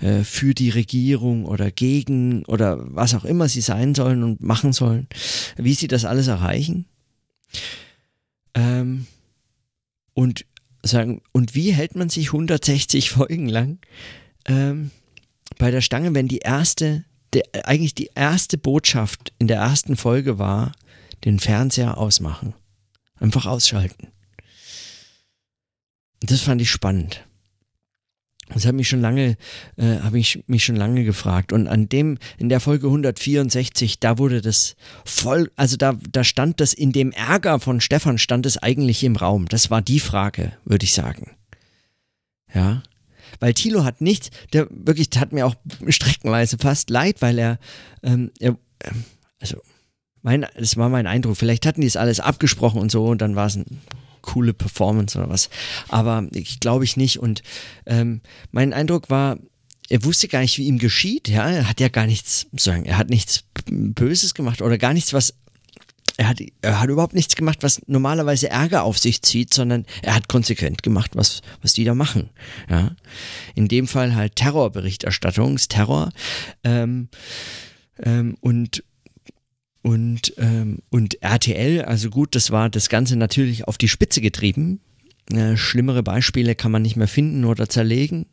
[0.00, 4.72] äh, für die Regierung oder gegen oder was auch immer sie sein sollen und machen
[4.72, 5.06] sollen,
[5.56, 6.86] wie sie das alles erreichen.
[10.16, 10.46] Und
[10.82, 13.78] sagen, und wie hält man sich 160 Folgen lang
[14.46, 14.90] ähm,
[15.58, 20.38] bei der Stange, wenn die erste, der, eigentlich die erste Botschaft in der ersten Folge
[20.38, 20.72] war,
[21.26, 22.54] den Fernseher ausmachen.
[23.18, 24.08] Einfach ausschalten.
[26.20, 27.26] Das fand ich spannend.
[28.48, 29.36] Das hat mich schon lange,
[29.76, 31.52] äh, habe ich mich schon lange gefragt.
[31.52, 36.60] Und an dem, in der Folge 164, da wurde das voll, also da, da stand
[36.60, 39.46] das in dem Ärger von Stefan stand es eigentlich im Raum.
[39.48, 41.32] Das war die Frage, würde ich sagen.
[42.54, 42.82] Ja.
[43.40, 45.56] Weil Thilo hat nichts, der wirklich hat mir auch
[45.88, 47.58] streckenweise fast leid, weil er,
[48.02, 49.04] ähm, er ähm,
[49.40, 49.60] also
[50.22, 51.36] mein, das war mein Eindruck.
[51.36, 53.80] Vielleicht hatten die es alles abgesprochen und so und dann war es ein
[54.26, 55.48] coole Performance oder was.
[55.88, 57.18] Aber ich glaube ich nicht.
[57.18, 57.42] Und
[57.86, 59.38] ähm, mein Eindruck war,
[59.88, 61.28] er wusste gar nicht, wie ihm geschieht.
[61.28, 65.12] Ja, er hat ja gar nichts, sagen, er hat nichts Böses gemacht oder gar nichts,
[65.14, 65.34] was
[66.18, 70.14] er hat, er hat überhaupt nichts gemacht, was normalerweise Ärger auf sich zieht, sondern er
[70.14, 72.30] hat konsequent gemacht, was, was die da machen.
[72.70, 72.96] Ja.
[73.54, 76.10] In dem Fall halt Terrorberichterstattung, Terror.
[76.64, 77.08] Ähm,
[78.02, 78.82] ähm, und
[79.86, 84.80] und, ähm, und RTL, also gut, das war das Ganze natürlich auf die Spitze getrieben.
[85.30, 88.26] Äh, schlimmere Beispiele kann man nicht mehr finden oder zerlegen.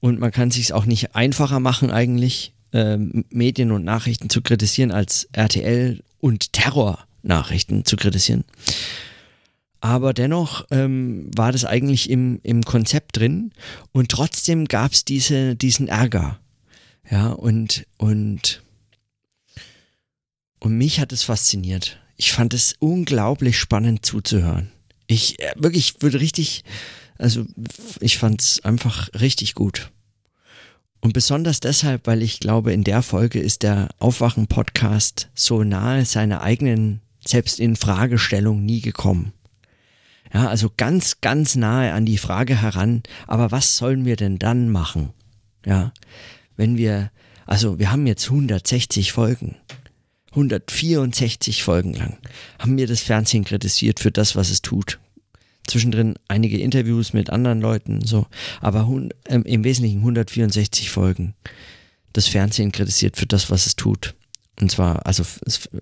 [0.00, 2.98] Und man kann sich auch nicht einfacher machen, eigentlich äh,
[3.30, 8.44] Medien und Nachrichten zu kritisieren, als RTL und Terrornachrichten zu kritisieren.
[9.80, 13.52] Aber dennoch ähm, war das eigentlich im, im Konzept drin
[13.92, 16.40] und trotzdem gab es diese, diesen Ärger.
[17.10, 18.62] Ja, und, und
[20.70, 21.98] und mich hat es fasziniert.
[22.16, 24.70] Ich fand es unglaublich spannend zuzuhören.
[25.08, 26.62] Ich äh, wirklich würde richtig,
[27.18, 27.44] also
[27.98, 29.90] ich fand es einfach richtig gut.
[31.00, 36.40] Und besonders deshalb, weil ich glaube, in der Folge ist der Aufwachen-Podcast so nahe seiner
[36.40, 39.32] eigenen selbst in Fragestellung nie gekommen.
[40.32, 44.70] Ja, also ganz, ganz nahe an die Frage heran, aber was sollen wir denn dann
[44.70, 45.10] machen?
[45.66, 45.92] Ja,
[46.56, 47.10] wenn wir,
[47.44, 49.56] also wir haben jetzt 160 Folgen.
[50.30, 52.18] 164 Folgen lang
[52.58, 54.98] haben mir das Fernsehen kritisiert für das, was es tut.
[55.66, 58.26] Zwischendrin einige Interviews mit anderen Leuten, so,
[58.60, 58.88] aber
[59.26, 61.34] ähm, im Wesentlichen 164 Folgen
[62.12, 64.14] das Fernsehen kritisiert für das, was es tut.
[64.60, 65.24] Und zwar, also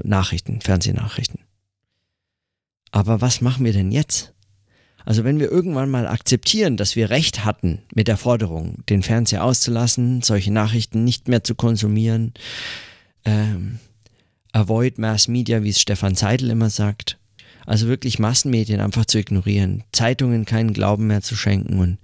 [0.05, 1.41] Nachrichten, Fernsehnachrichten.
[2.91, 4.35] Aber was machen wir denn jetzt?
[5.05, 9.43] Also wenn wir irgendwann mal akzeptieren, dass wir recht hatten mit der Forderung, den Fernseher
[9.45, 12.35] auszulassen, solche Nachrichten nicht mehr zu konsumieren,
[13.25, 13.79] ähm,
[14.59, 17.19] avoid Mass Media, wie es Stefan Seidel immer sagt.
[17.67, 21.99] Also wirklich Massenmedien einfach zu ignorieren, Zeitungen keinen Glauben mehr zu schenken und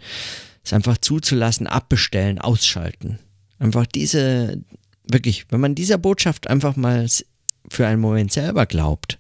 [0.63, 3.19] es einfach zuzulassen, abbestellen, ausschalten.
[3.59, 4.63] Einfach diese,
[5.05, 7.07] wirklich, wenn man dieser Botschaft einfach mal
[7.69, 9.19] für einen Moment selber glaubt.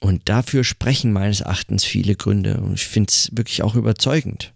[0.00, 4.52] Und dafür sprechen meines Erachtens viele Gründe und ich finde es wirklich auch überzeugend.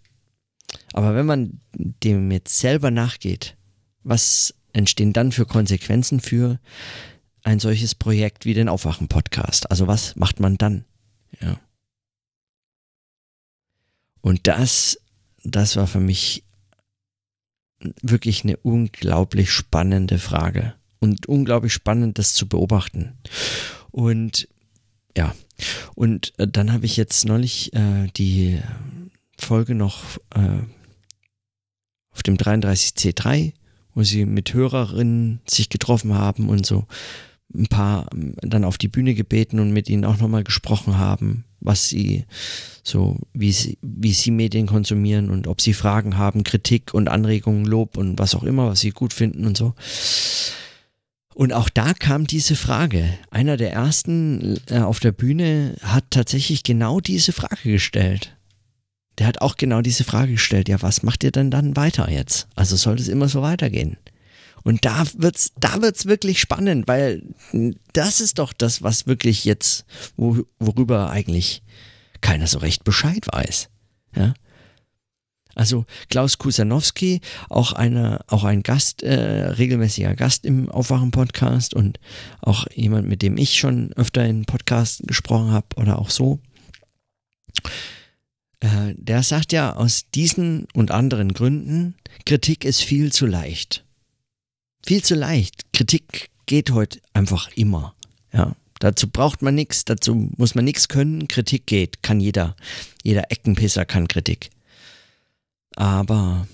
[0.91, 3.55] Aber wenn man dem jetzt selber nachgeht,
[4.03, 6.59] was entstehen dann für Konsequenzen für
[7.43, 9.71] ein solches Projekt wie den Aufwachen-Podcast?
[9.71, 10.85] Also was macht man dann?
[11.39, 11.59] Ja.
[14.21, 14.99] Und das,
[15.43, 16.43] das war für mich
[18.01, 20.75] wirklich eine unglaublich spannende Frage.
[20.99, 23.15] und unglaublich spannend, das zu beobachten.
[23.91, 24.47] Und
[25.15, 25.35] ja,
[25.93, 28.59] und äh, dann habe ich jetzt neulich äh, die
[29.37, 30.63] Folge noch äh,
[32.09, 33.53] auf dem 33C3,
[33.95, 36.85] wo sie mit Hörerinnen sich getroffen haben und so
[37.53, 41.45] ein paar ähm, dann auf die Bühne gebeten und mit ihnen auch nochmal gesprochen haben,
[41.59, 42.25] was sie
[42.83, 47.65] so, wie sie, wie sie Medien konsumieren und ob sie Fragen haben, Kritik und Anregungen,
[47.65, 49.73] Lob und was auch immer, was sie gut finden und so.
[51.33, 53.09] Und auch da kam diese Frage.
[53.29, 58.34] Einer der ersten äh, auf der Bühne hat tatsächlich genau diese Frage gestellt.
[59.17, 60.67] Der hat auch genau diese Frage gestellt.
[60.67, 62.47] Ja, was macht ihr denn dann weiter jetzt?
[62.55, 63.97] Also soll es immer so weitergehen?
[64.63, 67.21] Und da wird's, da wird's wirklich spannend, weil
[67.93, 69.85] das ist doch das, was wirklich jetzt,
[70.17, 71.61] wo, worüber eigentlich
[72.19, 73.69] keiner so recht Bescheid weiß.
[74.15, 74.33] Ja.
[75.53, 81.99] Also Klaus Kusanowski, auch einer, auch ein Gast, äh, regelmäßiger Gast im Aufwachen-Podcast und
[82.41, 86.39] auch jemand, mit dem ich schon öfter in Podcasts gesprochen habe oder auch so.
[88.65, 91.95] Äh, der sagt ja aus diesen und anderen Gründen,
[92.25, 93.85] Kritik ist viel zu leicht.
[94.83, 95.71] Viel zu leicht.
[95.71, 97.93] Kritik geht heute einfach immer.
[98.33, 98.55] Ja.
[98.79, 101.27] Dazu braucht man nichts, dazu muss man nichts können.
[101.27, 102.55] Kritik geht, kann jeder.
[103.03, 104.49] Jeder Eckenpisser kann Kritik.
[105.75, 106.47] Aber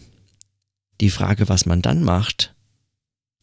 [0.99, 2.53] die Frage, was man dann macht,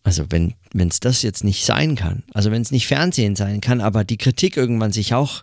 [0.05, 3.81] also wenn es das jetzt nicht sein kann, also wenn es nicht Fernsehen sein kann,
[3.81, 5.43] aber die Kritik irgendwann sich auch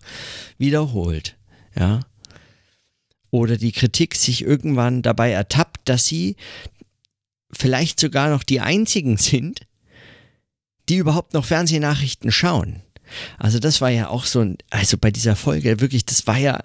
[0.58, 1.36] wiederholt,
[1.78, 2.02] ja,
[3.38, 6.36] oder die Kritik sich irgendwann dabei ertappt, dass sie
[7.52, 9.62] vielleicht sogar noch die einzigen sind,
[10.90, 12.82] die überhaupt noch Fernsehnachrichten schauen.
[13.38, 16.62] Also das war ja auch so ein, also bei dieser Folge wirklich, das war ja,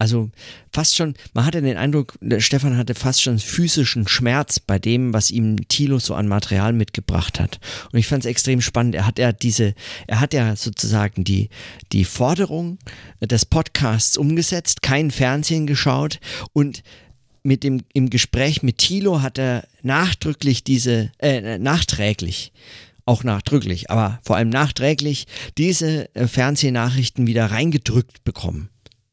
[0.00, 0.30] also
[0.72, 5.30] fast schon, man hatte den Eindruck, Stefan hatte fast schon physischen Schmerz bei dem, was
[5.30, 7.60] ihm Thilo so an Material mitgebracht hat.
[7.92, 8.94] Und ich fand es extrem spannend.
[8.94, 9.74] Er hat ja diese,
[10.06, 11.50] er hat ja sozusagen die,
[11.92, 12.78] die Forderung
[13.20, 16.18] des Podcasts umgesetzt, kein Fernsehen geschaut
[16.54, 16.82] und
[17.42, 22.52] mit dem, im Gespräch mit Thilo hat er nachdrücklich diese, äh, nachträglich
[23.06, 25.26] auch nachdrücklich, aber vor allem nachträglich
[25.58, 28.70] diese äh, Fernsehnachrichten wieder reingedrückt bekommen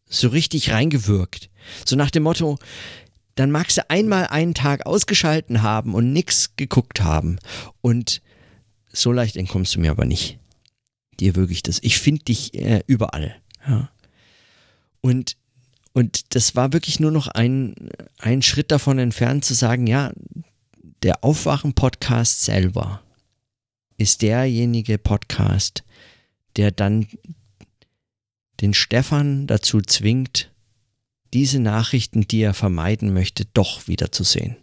[0.10, 1.50] so richtig reingewirkt.
[1.86, 2.58] So nach dem Motto,
[3.36, 7.40] dann magst du einmal einen Tag ausgeschalten haben und nichts geguckt haben.
[7.82, 8.22] Und
[8.92, 10.40] so leicht entkommst du mir aber nicht.
[11.20, 11.80] Dir wirklich das.
[11.82, 13.36] Ich finde dich äh, überall.
[13.68, 13.90] Ja.
[15.02, 15.38] Und,
[15.94, 17.76] und das war wirklich nur noch ein,
[18.20, 20.12] ein Schritt davon entfernt zu sagen, ja,
[21.04, 23.04] der Aufwachen-Podcast selber
[23.98, 25.84] ist derjenige Podcast,
[26.56, 27.08] der dann
[28.62, 30.52] den Stefan dazu zwingt,
[31.34, 34.58] diese Nachrichten, die er vermeiden möchte, doch wiederzusehen.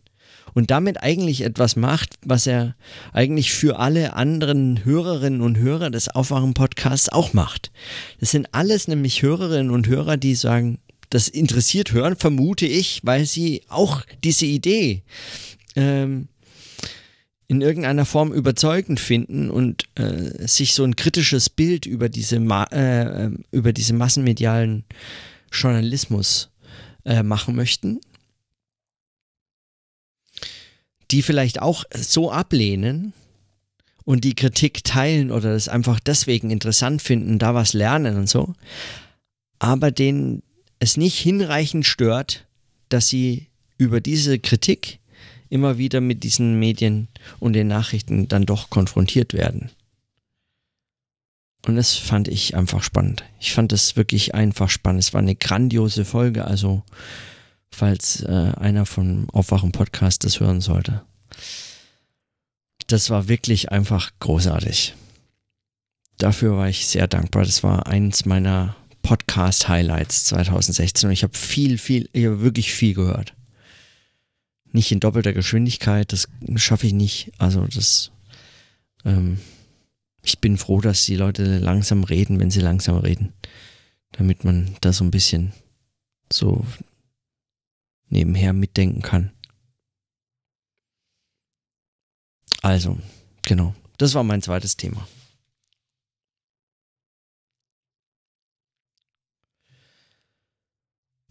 [0.55, 2.77] Und damit eigentlich etwas macht, was er
[3.13, 7.73] eigentlich für alle anderen Hörerinnen und Hörer des Aufwachen-Podcasts auch macht.
[8.21, 10.79] Das sind alles nämlich Hörerinnen und Hörer, die sagen,
[11.11, 15.03] das interessiert hören, vermute ich, weil sie auch diese Idee
[15.77, 16.29] ähm,
[17.47, 22.65] in irgendeiner Form überzeugend finden und äh, sich so ein kritisches Bild über diese, Ma
[22.65, 24.85] äh, über diese massenmedialen
[25.53, 26.51] Journalismus
[27.05, 28.01] äh, machen möchten,
[31.11, 33.13] die vielleicht auch so ablehnen
[34.05, 38.55] und die Kritik teilen oder das einfach deswegen interessant finden, da was lernen und so,
[39.59, 40.43] aber denen
[40.79, 42.47] es nicht hinreichend stört,
[42.89, 44.99] dass sie über diese Kritik
[45.55, 47.07] immer wieder mit diesen Medien
[47.39, 49.71] und den Nachrichten dann doch konfrontiert werden.
[51.65, 53.23] Und das fand ich einfach spannend.
[53.39, 55.01] Ich fand es wirklich einfach spannend.
[55.01, 56.83] Es war eine grandiose Folge, also
[57.71, 61.03] falls äh, einer von Aufwachen Podcast das hören sollte.
[62.89, 64.95] Das war wirklich einfach großartig.
[66.19, 67.45] Dafür war ich sehr dankbar.
[67.45, 72.95] Das war eins meiner Podcast-Highlights 2016 und ich habe viel, viel, ich habe wirklich viel
[72.95, 73.35] gehört
[74.75, 77.33] nicht in doppelter Geschwindigkeit, das schaffe ich nicht.
[77.39, 78.11] Also das,
[79.05, 79.39] ähm,
[80.23, 83.33] ich bin froh, dass die Leute langsam reden, wenn sie langsam reden,
[84.13, 85.53] damit man da so ein bisschen
[86.33, 86.67] so
[88.09, 89.31] nebenher mitdenken kann.
[92.63, 92.99] Also,
[93.43, 95.07] genau, das war mein zweites Thema.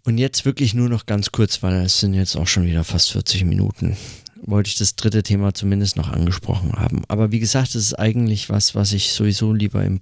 [0.05, 3.11] Und jetzt wirklich nur noch ganz kurz, weil es sind jetzt auch schon wieder fast
[3.11, 3.95] 40 Minuten,
[4.41, 7.03] wollte ich das dritte Thema zumindest noch angesprochen haben.
[7.07, 10.01] Aber wie gesagt, es ist eigentlich was, was ich sowieso lieber im,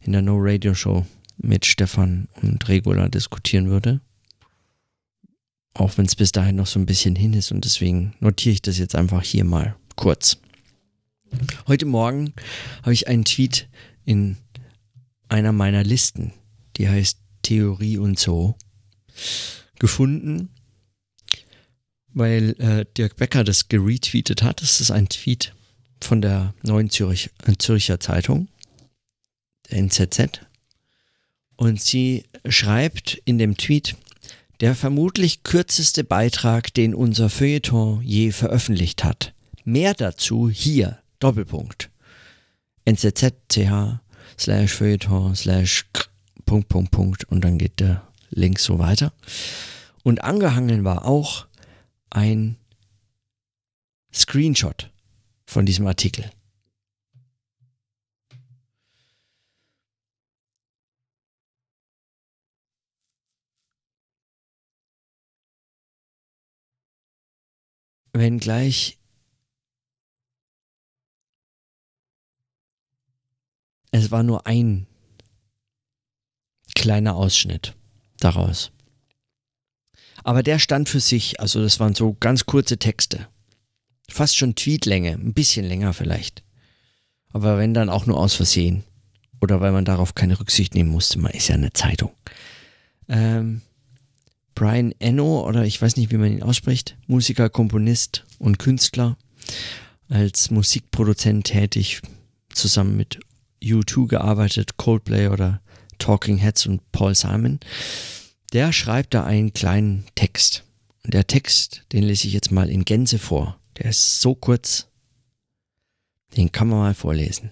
[0.00, 1.06] in der No Radio Show
[1.38, 4.00] mit Stefan und Regula diskutieren würde.
[5.72, 8.62] Auch wenn es bis dahin noch so ein bisschen hin ist und deswegen notiere ich
[8.62, 10.36] das jetzt einfach hier mal kurz.
[11.66, 12.34] Heute Morgen
[12.82, 13.68] habe ich einen Tweet
[14.04, 14.36] in
[15.28, 16.32] einer meiner Listen,
[16.76, 18.56] die heißt Theorie und so,
[19.78, 20.50] gefunden,
[22.12, 24.62] weil äh, Dirk Becker das geretweetet hat.
[24.62, 25.54] Das ist ein Tweet
[26.00, 28.48] von der Neuen Zürich, äh, Zürcher Zeitung,
[29.70, 30.40] der NZZ.
[31.56, 33.96] Und sie schreibt in dem Tweet,
[34.60, 39.34] der vermutlich kürzeste Beitrag, den unser Feuilleton je veröffentlicht hat.
[39.64, 41.90] Mehr dazu hier, Doppelpunkt.
[42.84, 43.98] NZZ.ch
[44.38, 45.86] slash Feuilleton slash
[46.44, 49.12] Punkt, Punkt, Punkt und dann geht der Link so weiter.
[50.02, 51.46] Und angehangen war auch
[52.10, 52.56] ein
[54.12, 54.90] Screenshot
[55.46, 56.30] von diesem Artikel.
[68.12, 68.98] Wenngleich
[73.90, 74.86] es war nur ein
[76.76, 77.74] kleiner Ausschnitt
[78.24, 78.72] daraus.
[80.22, 83.28] Aber der stand für sich, also das waren so ganz kurze Texte.
[84.08, 86.42] Fast schon Tweetlänge, ein bisschen länger vielleicht.
[87.32, 88.84] Aber wenn dann auch nur aus Versehen.
[89.40, 92.12] Oder weil man darauf keine Rücksicht nehmen musste, man ist ja eine Zeitung.
[93.08, 93.60] Ähm,
[94.54, 99.18] Brian Eno, oder ich weiß nicht, wie man ihn ausspricht, Musiker, Komponist und Künstler,
[100.08, 102.00] als Musikproduzent tätig,
[102.50, 103.18] zusammen mit
[103.62, 105.60] U2 gearbeitet, Coldplay oder
[105.98, 107.60] Talking Heads und Paul Simon
[108.54, 110.62] der schreibt da einen kleinen Text.
[111.02, 113.60] Und der Text, den lese ich jetzt mal in Gänze vor.
[113.76, 114.86] Der ist so kurz,
[116.36, 117.50] den kann man mal vorlesen.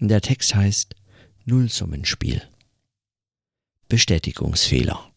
[0.00, 0.96] Und der Text heißt
[1.44, 2.42] Nullsummenspiel.
[3.88, 5.12] Bestätigungsfehler.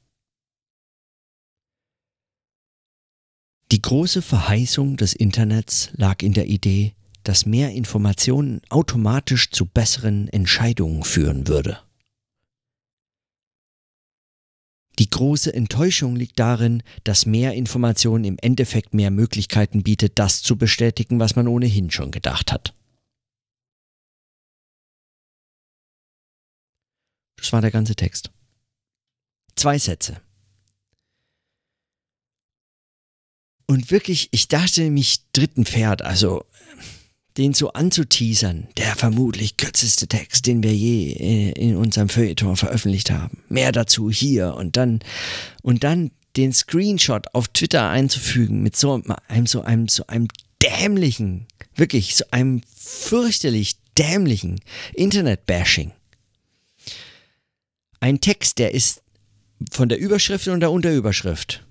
[3.71, 6.93] Die große Verheißung des Internets lag in der Idee,
[7.23, 11.79] dass mehr Informationen automatisch zu besseren Entscheidungen führen würde.
[14.99, 20.57] Die große Enttäuschung liegt darin, dass mehr Information im Endeffekt mehr Möglichkeiten bietet, das zu
[20.57, 22.73] bestätigen, was man ohnehin schon gedacht hat.
[27.37, 28.31] Das war der ganze Text.
[29.55, 30.21] Zwei Sätze.
[33.67, 36.45] Und wirklich, ich dachte mich dritten Pferd, also
[37.37, 43.11] den so anzuteasern, der vermutlich kürzeste Text, den wir je äh, in unserem Feuilleton veröffentlicht
[43.11, 43.43] haben.
[43.49, 44.99] Mehr dazu hier und dann
[45.61, 50.27] und dann den Screenshot auf Twitter einzufügen mit so einem so einem so einem
[50.61, 54.59] dämlichen, wirklich so einem fürchterlich dämlichen
[54.93, 55.91] Internet-Bashing.
[57.99, 59.01] Ein Text, der ist
[59.71, 61.65] von der Überschrift und der Unterüberschrift.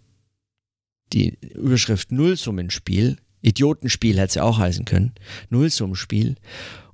[1.12, 5.14] Die Überschrift Nullsummenspiel Idiotenspiel hätte es ja auch heißen können.
[5.50, 6.36] Nullsummenspiel.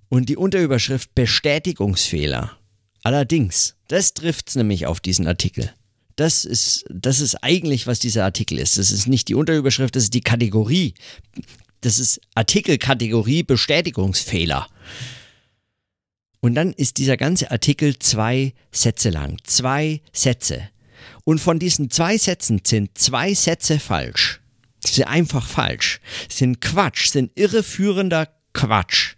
[0.09, 2.57] Und die Unterüberschrift Bestätigungsfehler.
[3.03, 5.73] Allerdings, das trifft es nämlich auf diesen Artikel.
[6.17, 8.79] Das ist, das ist eigentlich, was dieser Artikel ist.
[8.79, 10.95] Das ist nicht die Unterüberschrift, das ist die Kategorie.
[11.81, 14.69] Das ist Artikelkategorie Bestätigungsfehler.
[16.41, 19.39] Und dann ist dieser ganze Artikel zwei Sätze lang.
[19.45, 20.69] Zwei Sätze.
[21.25, 24.42] Und von diesen zwei Sätzen sind zwei Sätze falsch.
[24.85, 26.01] Sie sind einfach falsch.
[26.29, 29.15] Sind Quatsch, sind irreführender Quatsch.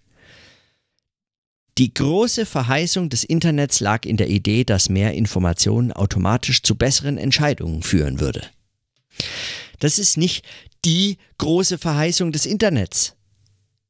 [1.79, 7.19] Die große Verheißung des Internets lag in der Idee, dass mehr Informationen automatisch zu besseren
[7.19, 8.43] Entscheidungen führen würde.
[9.81, 10.45] Das ist nicht
[10.85, 13.17] die große Verheißung des Internets.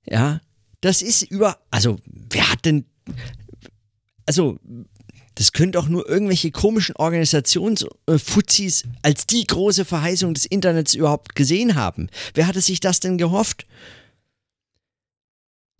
[0.06, 0.40] Ja,
[0.80, 2.86] das ist über, also wer hat denn,
[4.26, 4.58] also
[5.36, 11.74] das können doch nur irgendwelche komischen Organisationsfuzis als die große Verheißung des Internets überhaupt gesehen
[11.74, 12.08] haben.
[12.34, 13.66] Wer hatte sich das denn gehofft?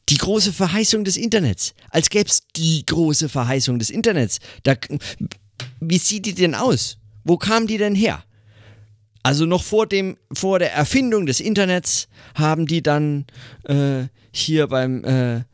[0.09, 1.75] Die große Verheißung des Internets.
[1.91, 4.39] Als gäbe es die große Verheißung des Internets.
[4.65, 4.75] Da,
[5.81, 6.99] wie sieht die denn aus?
[7.25, 8.25] Wo kam die denn her?
[9.23, 13.25] Also noch vor dem, vor der Erfindung des Internets haben die dann
[13.63, 15.45] äh, hier beim äh,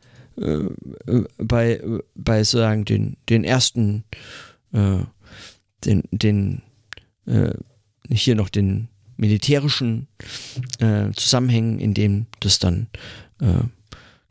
[0.41, 1.81] äh, bei,
[2.15, 4.03] bei sozusagen den, den ersten,
[4.73, 4.99] äh,
[5.85, 6.61] den, den
[7.25, 7.53] äh,
[8.09, 8.87] hier noch den
[9.17, 10.07] militärischen
[10.79, 12.87] äh, Zusammenhängen, in dem das dann
[13.39, 13.63] äh,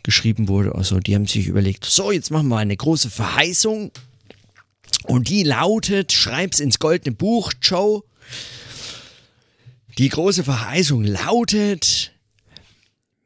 [0.02, 0.74] geschrieben wurde.
[0.74, 3.92] Also die haben sich überlegt, so, jetzt machen wir eine große Verheißung
[5.04, 8.02] und die lautet, schreib's ins goldene Buch, Joe.
[9.98, 12.12] Die große Verheißung lautet,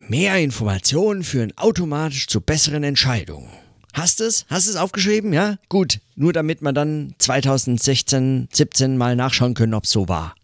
[0.09, 3.49] Mehr Informationen führen automatisch zu besseren Entscheidungen.
[3.95, 4.45] Hast es?
[4.49, 5.33] Hast es aufgeschrieben?
[5.33, 5.57] Ja?
[5.69, 6.01] Gut.
[6.17, 10.35] Nur damit wir dann 2016, 17 mal nachschauen können, ob es so war.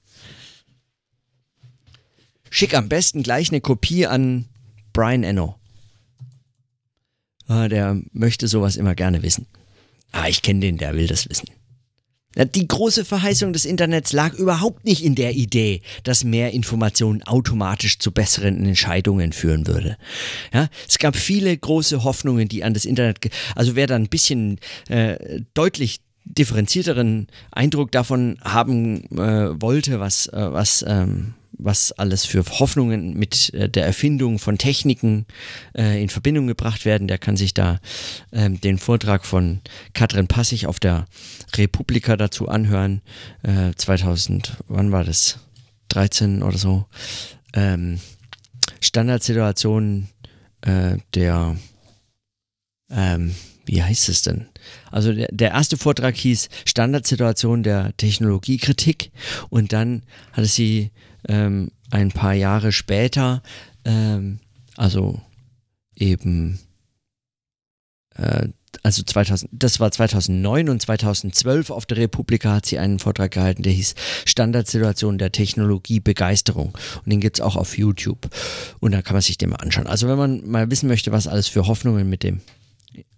[2.48, 4.46] Schick am besten gleich eine Kopie an
[4.92, 5.58] Brian Eno.
[7.48, 9.46] äh, der möchte sowas immer gerne wissen.
[10.12, 11.48] Ah, ich kenne den, der will das wissen.
[12.36, 17.98] Die große Verheißung des Internets lag überhaupt nicht in der Idee, dass mehr Information automatisch
[17.98, 19.96] zu besseren Entscheidungen führen würde.
[20.52, 23.18] Ja, es gab viele große Hoffnungen, die an das Internet,
[23.56, 30.52] also wer da ein bisschen äh, deutlich differenzierteren Eindruck davon haben äh, wollte, was, äh,
[30.52, 35.26] was ähm, was alles für Hoffnungen mit äh, der Erfindung von Techniken
[35.76, 37.08] äh, in Verbindung gebracht werden.
[37.08, 37.80] Der kann sich da
[38.32, 39.60] ähm, den Vortrag von
[39.94, 41.06] Katrin Passig auf der
[41.56, 43.02] Republika dazu anhören.
[43.42, 45.38] Äh, 2000, wann war das?
[45.88, 46.86] 13 oder so.
[47.52, 48.00] Ähm,
[48.80, 50.08] Standardsituation
[50.62, 51.56] äh, der,
[52.90, 53.34] ähm,
[53.66, 54.46] wie heißt es denn?
[54.90, 59.10] Also der, der erste Vortrag hieß Standardsituation der Technologiekritik
[59.48, 60.02] und dann
[60.32, 60.90] hatte sie
[61.28, 63.42] ähm, ein paar Jahre später,
[63.84, 64.40] ähm,
[64.76, 65.20] also
[65.94, 66.58] eben,
[68.16, 68.48] äh,
[68.82, 73.62] also 2000, das war 2009 und 2012 auf der Republika hat sie einen Vortrag gehalten,
[73.62, 73.94] der hieß
[74.24, 76.68] Standardsituation der Technologiebegeisterung.
[76.68, 78.30] Und den gibt es auch auf YouTube.
[78.78, 79.86] Und da kann man sich den mal anschauen.
[79.86, 82.40] Also wenn man mal wissen möchte, was alles für Hoffnungen mit dem,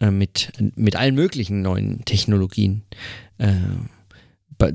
[0.00, 2.82] äh, mit, mit allen möglichen neuen Technologien
[3.38, 3.52] äh,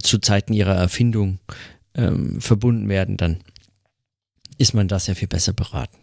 [0.02, 1.40] zu Zeiten ihrer Erfindung
[1.98, 3.40] ähm, verbunden werden, dann
[4.58, 5.98] ist man da sehr viel besser beraten.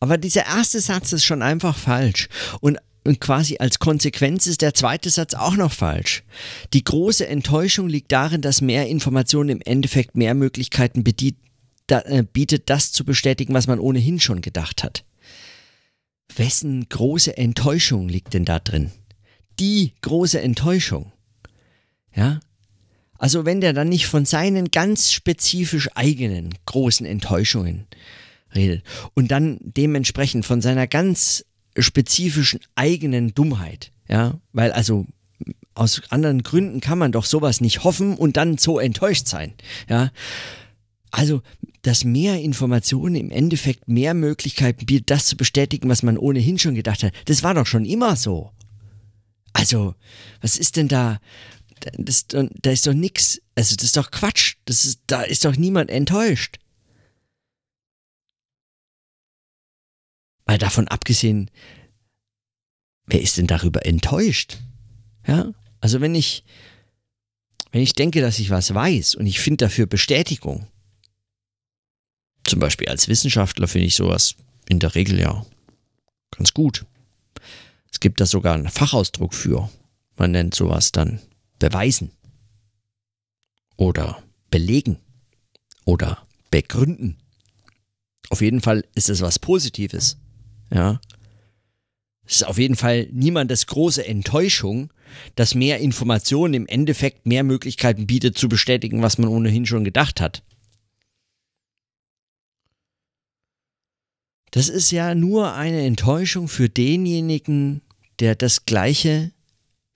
[0.00, 2.28] Aber dieser erste Satz ist schon einfach falsch.
[2.60, 6.24] Und, und quasi als Konsequenz ist der zweite Satz auch noch falsch.
[6.72, 11.04] Die große Enttäuschung liegt darin, dass mehr Informationen im Endeffekt mehr Möglichkeiten
[11.88, 15.04] äh, bietet, das zu bestätigen, was man ohnehin schon gedacht hat.
[16.34, 18.90] Wessen große Enttäuschung liegt denn da drin?
[19.60, 21.12] Die große Enttäuschung.
[22.14, 22.40] Ja,
[23.22, 27.86] also wenn der dann nicht von seinen ganz spezifisch eigenen großen Enttäuschungen
[28.52, 28.82] redet
[29.14, 31.44] und dann dementsprechend von seiner ganz
[31.78, 35.06] spezifischen eigenen Dummheit, ja, weil also
[35.74, 39.54] aus anderen Gründen kann man doch sowas nicht hoffen und dann so enttäuscht sein,
[39.88, 40.10] ja.
[41.12, 41.42] Also,
[41.82, 46.74] dass mehr Informationen im Endeffekt mehr Möglichkeiten bietet, das zu bestätigen, was man ohnehin schon
[46.74, 48.50] gedacht hat, das war doch schon immer so.
[49.52, 49.94] Also,
[50.40, 51.20] was ist denn da,
[51.98, 55.56] das, da ist doch nichts, also das ist doch Quatsch, das ist, da ist doch
[55.56, 56.58] niemand enttäuscht.
[60.44, 61.50] Weil davon abgesehen,
[63.06, 64.58] wer ist denn darüber enttäuscht?
[65.26, 66.44] Ja, also wenn ich,
[67.70, 70.66] wenn ich denke, dass ich was weiß und ich finde dafür Bestätigung,
[72.44, 74.34] zum Beispiel als Wissenschaftler finde ich sowas
[74.68, 75.46] in der Regel ja
[76.30, 76.84] ganz gut.
[77.90, 79.70] Es gibt da sogar einen Fachausdruck für.
[80.16, 81.20] Man nennt sowas dann
[81.62, 82.10] beweisen
[83.76, 84.98] oder belegen
[85.84, 87.18] oder begründen.
[88.30, 90.18] Auf jeden Fall ist es was Positives.
[90.72, 91.00] Ja.
[92.26, 94.92] Es ist auf jeden Fall niemandes große Enttäuschung,
[95.36, 100.20] dass mehr Informationen im Endeffekt mehr Möglichkeiten bietet zu bestätigen, was man ohnehin schon gedacht
[100.20, 100.42] hat.
[104.50, 107.82] Das ist ja nur eine Enttäuschung für denjenigen,
[108.18, 109.32] der das Gleiche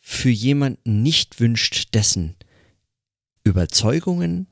[0.08, 2.36] für jemanden nicht wünscht, dessen
[3.42, 4.46] Überzeugungen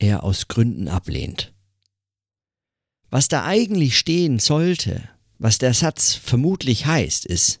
[0.00, 1.54] er aus Gründen ablehnt.
[3.10, 7.60] Was da eigentlich stehen sollte, was der Satz vermutlich heißt, ist,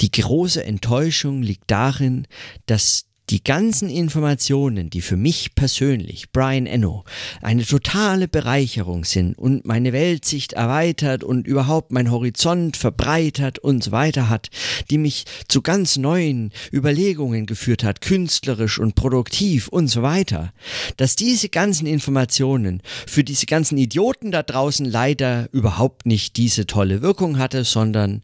[0.00, 2.28] die große Enttäuschung liegt darin,
[2.66, 7.04] dass die ganzen Informationen, die für mich persönlich, Brian Eno,
[7.40, 13.92] eine totale Bereicherung sind und meine Weltsicht erweitert und überhaupt mein Horizont verbreitert und so
[13.92, 14.50] weiter hat,
[14.90, 20.52] die mich zu ganz neuen Überlegungen geführt hat, künstlerisch und produktiv und so weiter,
[20.96, 27.00] dass diese ganzen Informationen für diese ganzen Idioten da draußen leider überhaupt nicht diese tolle
[27.00, 28.22] Wirkung hatte, sondern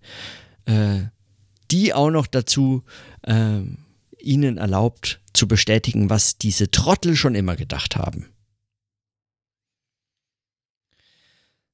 [0.65, 1.03] äh,
[1.71, 2.83] die auch noch dazu
[3.23, 3.61] äh,
[4.27, 8.27] ihnen erlaubt zu bestätigen, was diese Trottel schon immer gedacht haben.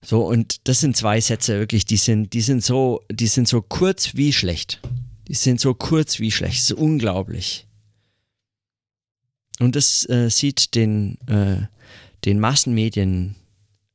[0.05, 3.63] So, und das sind zwei Sätze wirklich, die sind, die sind so, die sind so
[3.63, 4.81] kurz wie schlecht.
[5.29, 6.59] Die sind so kurz wie schlecht.
[6.59, 7.67] Das ist unglaublich.
[9.61, 11.69] Und das äh, sieht den, äh,
[12.25, 13.37] den Massenmedien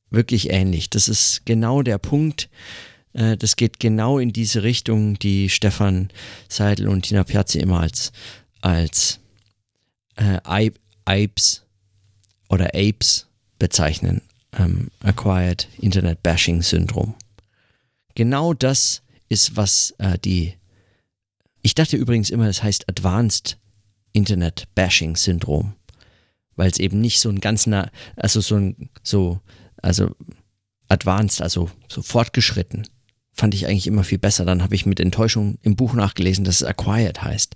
[0.10, 0.90] wirklich ähnlich.
[0.90, 2.50] Das ist genau der Punkt.
[3.12, 6.10] Äh, das geht genau in diese Richtung, die Stefan
[6.48, 8.14] Seidel und Tina Piazzi immer als
[8.62, 9.20] als
[10.16, 10.40] äh,
[11.06, 11.64] Apes
[12.50, 13.28] oder Apes
[13.60, 14.22] bezeichnen,
[14.58, 17.16] ähm, Acquired Internet Bashing Syndrom.
[18.16, 20.56] Genau das ist, was äh, die,
[21.62, 23.58] ich dachte übrigens immer, es heißt Advanced
[24.14, 25.76] Internet Bashing Syndrom,
[26.56, 29.40] weil es eben nicht so ein ganz nah, also so ein, so,
[29.82, 30.16] also
[30.88, 32.88] advanced, also so fortgeschritten,
[33.34, 34.46] fand ich eigentlich immer viel besser.
[34.46, 37.56] Dann habe ich mit Enttäuschung im Buch nachgelesen, dass es Acquired heißt.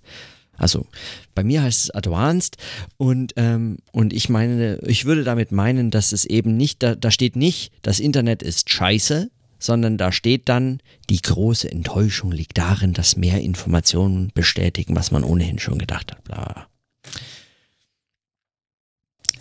[0.62, 0.86] Also
[1.34, 2.58] bei mir heißt es Advanced
[2.98, 7.10] und, ähm, und ich meine, ich würde damit meinen, dass es eben nicht, da, da
[7.10, 12.94] steht nicht, das Internet ist scheiße, sondern da steht dann, die große Enttäuschung liegt darin,
[12.94, 16.24] dass mehr Informationen bestätigen, was man ohnehin schon gedacht hat.
[16.26, 16.68] Bla.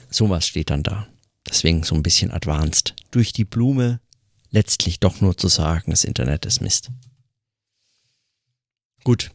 [0.08, 1.06] Sowas steht dann da.
[1.46, 2.94] Deswegen so ein bisschen advanced.
[3.10, 4.00] Durch die Blume
[4.50, 6.90] letztlich doch nur zu sagen, das Internet ist Mist.
[9.04, 9.32] Gut.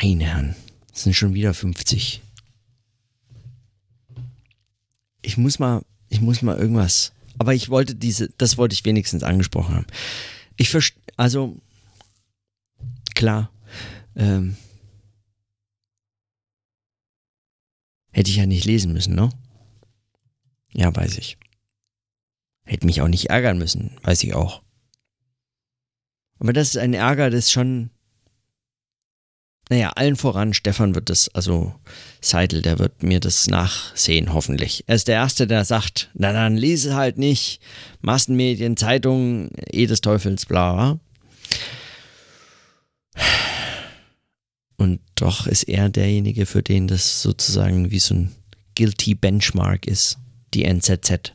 [0.00, 0.54] Meine Herren,
[0.94, 2.22] es sind schon wieder 50.
[5.22, 7.12] Ich muss mal, ich muss mal irgendwas.
[7.36, 9.86] Aber ich wollte diese, das wollte ich wenigstens angesprochen haben.
[10.56, 11.60] Ich verstehe, also
[13.16, 13.50] klar,
[14.14, 14.56] ähm,
[18.12, 19.30] hätte ich ja nicht lesen müssen, ne?
[20.74, 21.38] Ja, weiß ich.
[22.64, 24.62] Hätte mich auch nicht ärgern müssen, weiß ich auch.
[26.38, 27.90] Aber das ist ein Ärger, das schon.
[29.68, 31.74] Naja, allen voran, Stefan wird das, also
[32.20, 34.84] Seidel, der wird mir das nachsehen, hoffentlich.
[34.86, 37.60] Er ist der Erste, der sagt, na dann lese halt nicht.
[38.00, 40.98] Massenmedien, Zeitungen, eh des Teufels, bla.
[44.76, 48.32] Und doch ist er derjenige, für den das sozusagen wie so ein
[48.76, 50.18] Guilty Benchmark ist,
[50.54, 51.34] die NZZ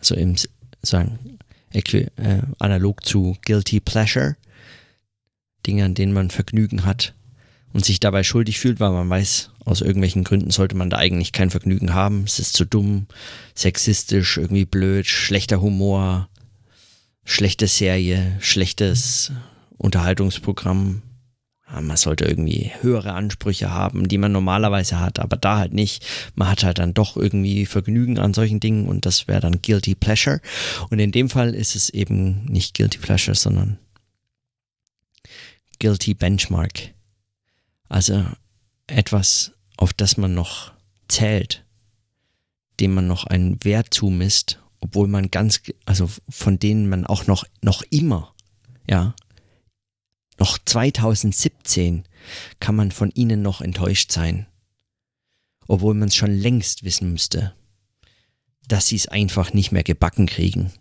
[0.00, 0.36] also im
[0.82, 1.38] sagen,
[1.72, 4.36] äh, analog zu Guilty Pleasure,
[5.66, 7.14] Dinge, an denen man Vergnügen hat
[7.72, 11.32] und sich dabei schuldig fühlt, weil man weiß, aus irgendwelchen Gründen sollte man da eigentlich
[11.32, 12.24] kein Vergnügen haben.
[12.24, 13.06] Es ist zu dumm,
[13.54, 16.28] sexistisch, irgendwie blöd, schlechter Humor,
[17.24, 19.32] schlechte Serie, schlechtes
[19.76, 21.02] Unterhaltungsprogramm,
[21.72, 26.04] man sollte irgendwie höhere Ansprüche haben, die man normalerweise hat, aber da halt nicht.
[26.34, 29.94] Man hat halt dann doch irgendwie Vergnügen an solchen Dingen und das wäre dann Guilty
[29.94, 30.40] Pleasure.
[30.90, 33.78] Und in dem Fall ist es eben nicht Guilty Pleasure, sondern
[35.78, 36.92] Guilty Benchmark.
[37.90, 38.24] Also
[38.86, 40.72] etwas, auf das man noch
[41.08, 41.66] zählt,
[42.78, 47.44] dem man noch einen Wert zumisst, obwohl man ganz, also von denen man auch noch,
[47.62, 48.32] noch immer,
[48.88, 49.14] ja,
[50.38, 52.04] noch 2017
[52.60, 54.46] kann man von ihnen noch enttäuscht sein,
[55.66, 57.54] obwohl man es schon längst wissen müsste,
[58.68, 60.72] dass sie es einfach nicht mehr gebacken kriegen.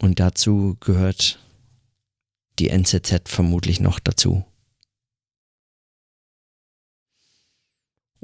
[0.00, 1.40] Und dazu gehört
[2.60, 4.44] die NZZ vermutlich noch dazu.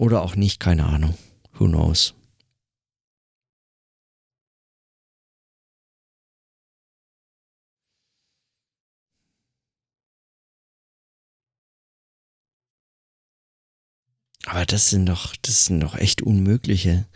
[0.02, 1.16] Oder auch nicht, keine Ahnung.
[1.52, 2.14] Who knows?
[14.44, 17.06] Aber das sind doch, das sind doch echt unmögliche.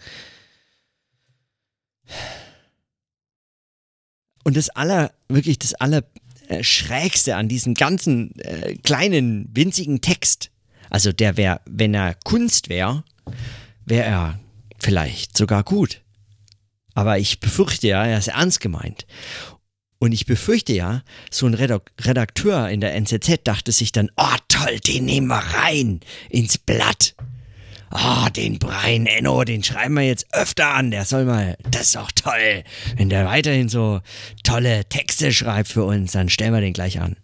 [4.44, 6.04] Und das aller, wirklich das aller
[6.60, 10.52] Schrägste an diesem ganzen äh, kleinen, winzigen Text,
[10.90, 13.04] also der wäre, wenn er Kunst wäre,
[13.84, 14.40] wäre er
[14.78, 16.02] vielleicht sogar gut.
[16.94, 19.06] Aber ich befürchte ja, er ist ernst gemeint.
[19.98, 24.78] Und ich befürchte ja, so ein Redakteur in der NZZ dachte sich dann, oh toll,
[24.80, 27.14] den nehmen wir rein ins Blatt.
[27.90, 30.90] Oh, den Brian Enno, den schreiben wir jetzt öfter an.
[30.90, 32.64] Der soll mal, das ist doch toll.
[32.96, 34.00] Wenn der weiterhin so
[34.42, 37.16] tolle Texte schreibt für uns, dann stellen wir den gleich an.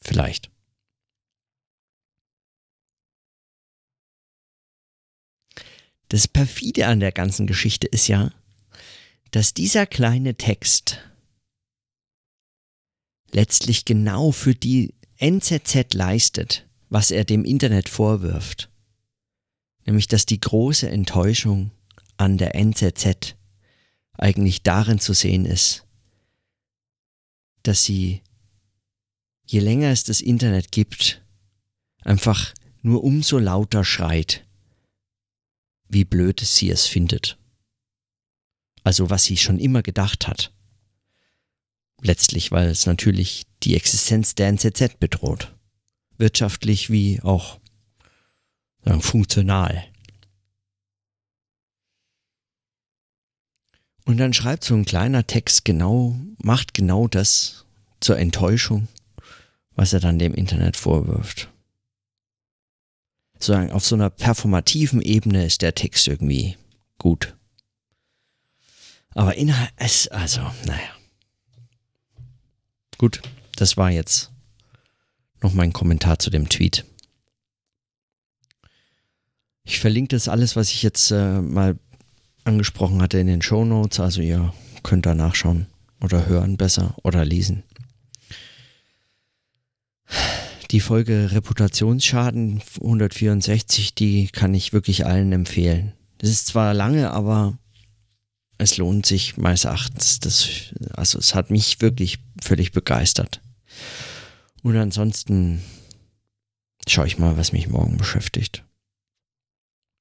[0.00, 0.53] Vielleicht.
[6.08, 8.30] Das perfide an der ganzen Geschichte ist ja,
[9.30, 10.98] dass dieser kleine Text
[13.32, 18.70] letztlich genau für die NZZ leistet, was er dem Internet vorwirft.
[19.86, 21.72] Nämlich, dass die große Enttäuschung
[22.16, 23.34] an der NZZ
[24.12, 25.84] eigentlich darin zu sehen ist,
[27.64, 28.22] dass sie,
[29.46, 31.22] je länger es das Internet gibt,
[32.02, 34.46] einfach nur umso lauter schreit,
[35.88, 37.38] wie blöd sie es findet
[38.84, 40.52] also was sie schon immer gedacht hat.
[42.02, 45.56] Letztlich, weil es natürlich die Existenz der NZZ bedroht.
[46.18, 47.58] Wirtschaftlich wie auch
[48.84, 49.84] sagen, funktional.
[54.04, 57.64] Und dann schreibt so ein kleiner Text genau, macht genau das
[58.00, 58.86] zur Enttäuschung,
[59.74, 61.50] was er dann dem Internet vorwirft.
[63.44, 66.56] Sozusagen auf so einer performativen Ebene ist der Text irgendwie
[66.96, 67.36] gut.
[69.10, 70.88] Aber Inhalt, es, also, naja.
[72.96, 73.20] Gut,
[73.56, 74.30] das war jetzt
[75.42, 76.86] noch mein Kommentar zu dem Tweet.
[79.64, 81.78] Ich verlinke das alles, was ich jetzt äh, mal
[82.44, 84.00] angesprochen hatte in den Show Notes.
[84.00, 85.66] Also ihr könnt da nachschauen
[86.00, 87.62] oder hören besser oder lesen.
[90.74, 95.92] Die Folge Reputationsschaden 164, die kann ich wirklich allen empfehlen.
[96.18, 97.56] Das ist zwar lange, aber
[98.58, 100.18] es lohnt sich meines Erachtens.
[100.18, 100.48] Das,
[100.94, 103.40] also es hat mich wirklich völlig begeistert.
[104.64, 105.62] Und ansonsten
[106.88, 108.64] schaue ich mal, was mich morgen beschäftigt.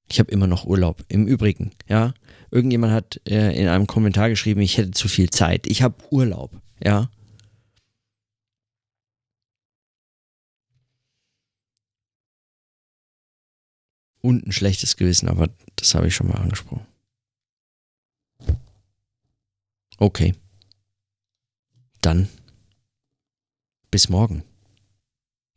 [0.10, 1.06] Ich habe immer noch Urlaub.
[1.08, 2.16] Im Übrigen, ja.
[2.50, 5.68] Irgendjemand hat äh, in einem Kommentar geschrieben, ich hätte zu viel Zeit.
[5.68, 7.12] Ich habe Urlaub, ja.
[14.26, 16.88] Und ein schlechtes Gewissen, aber das habe ich schon mal angesprochen.
[19.98, 20.34] Okay.
[22.02, 22.30] Dann
[23.92, 24.44] bis morgen.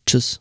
[0.05, 0.41] Tschüss.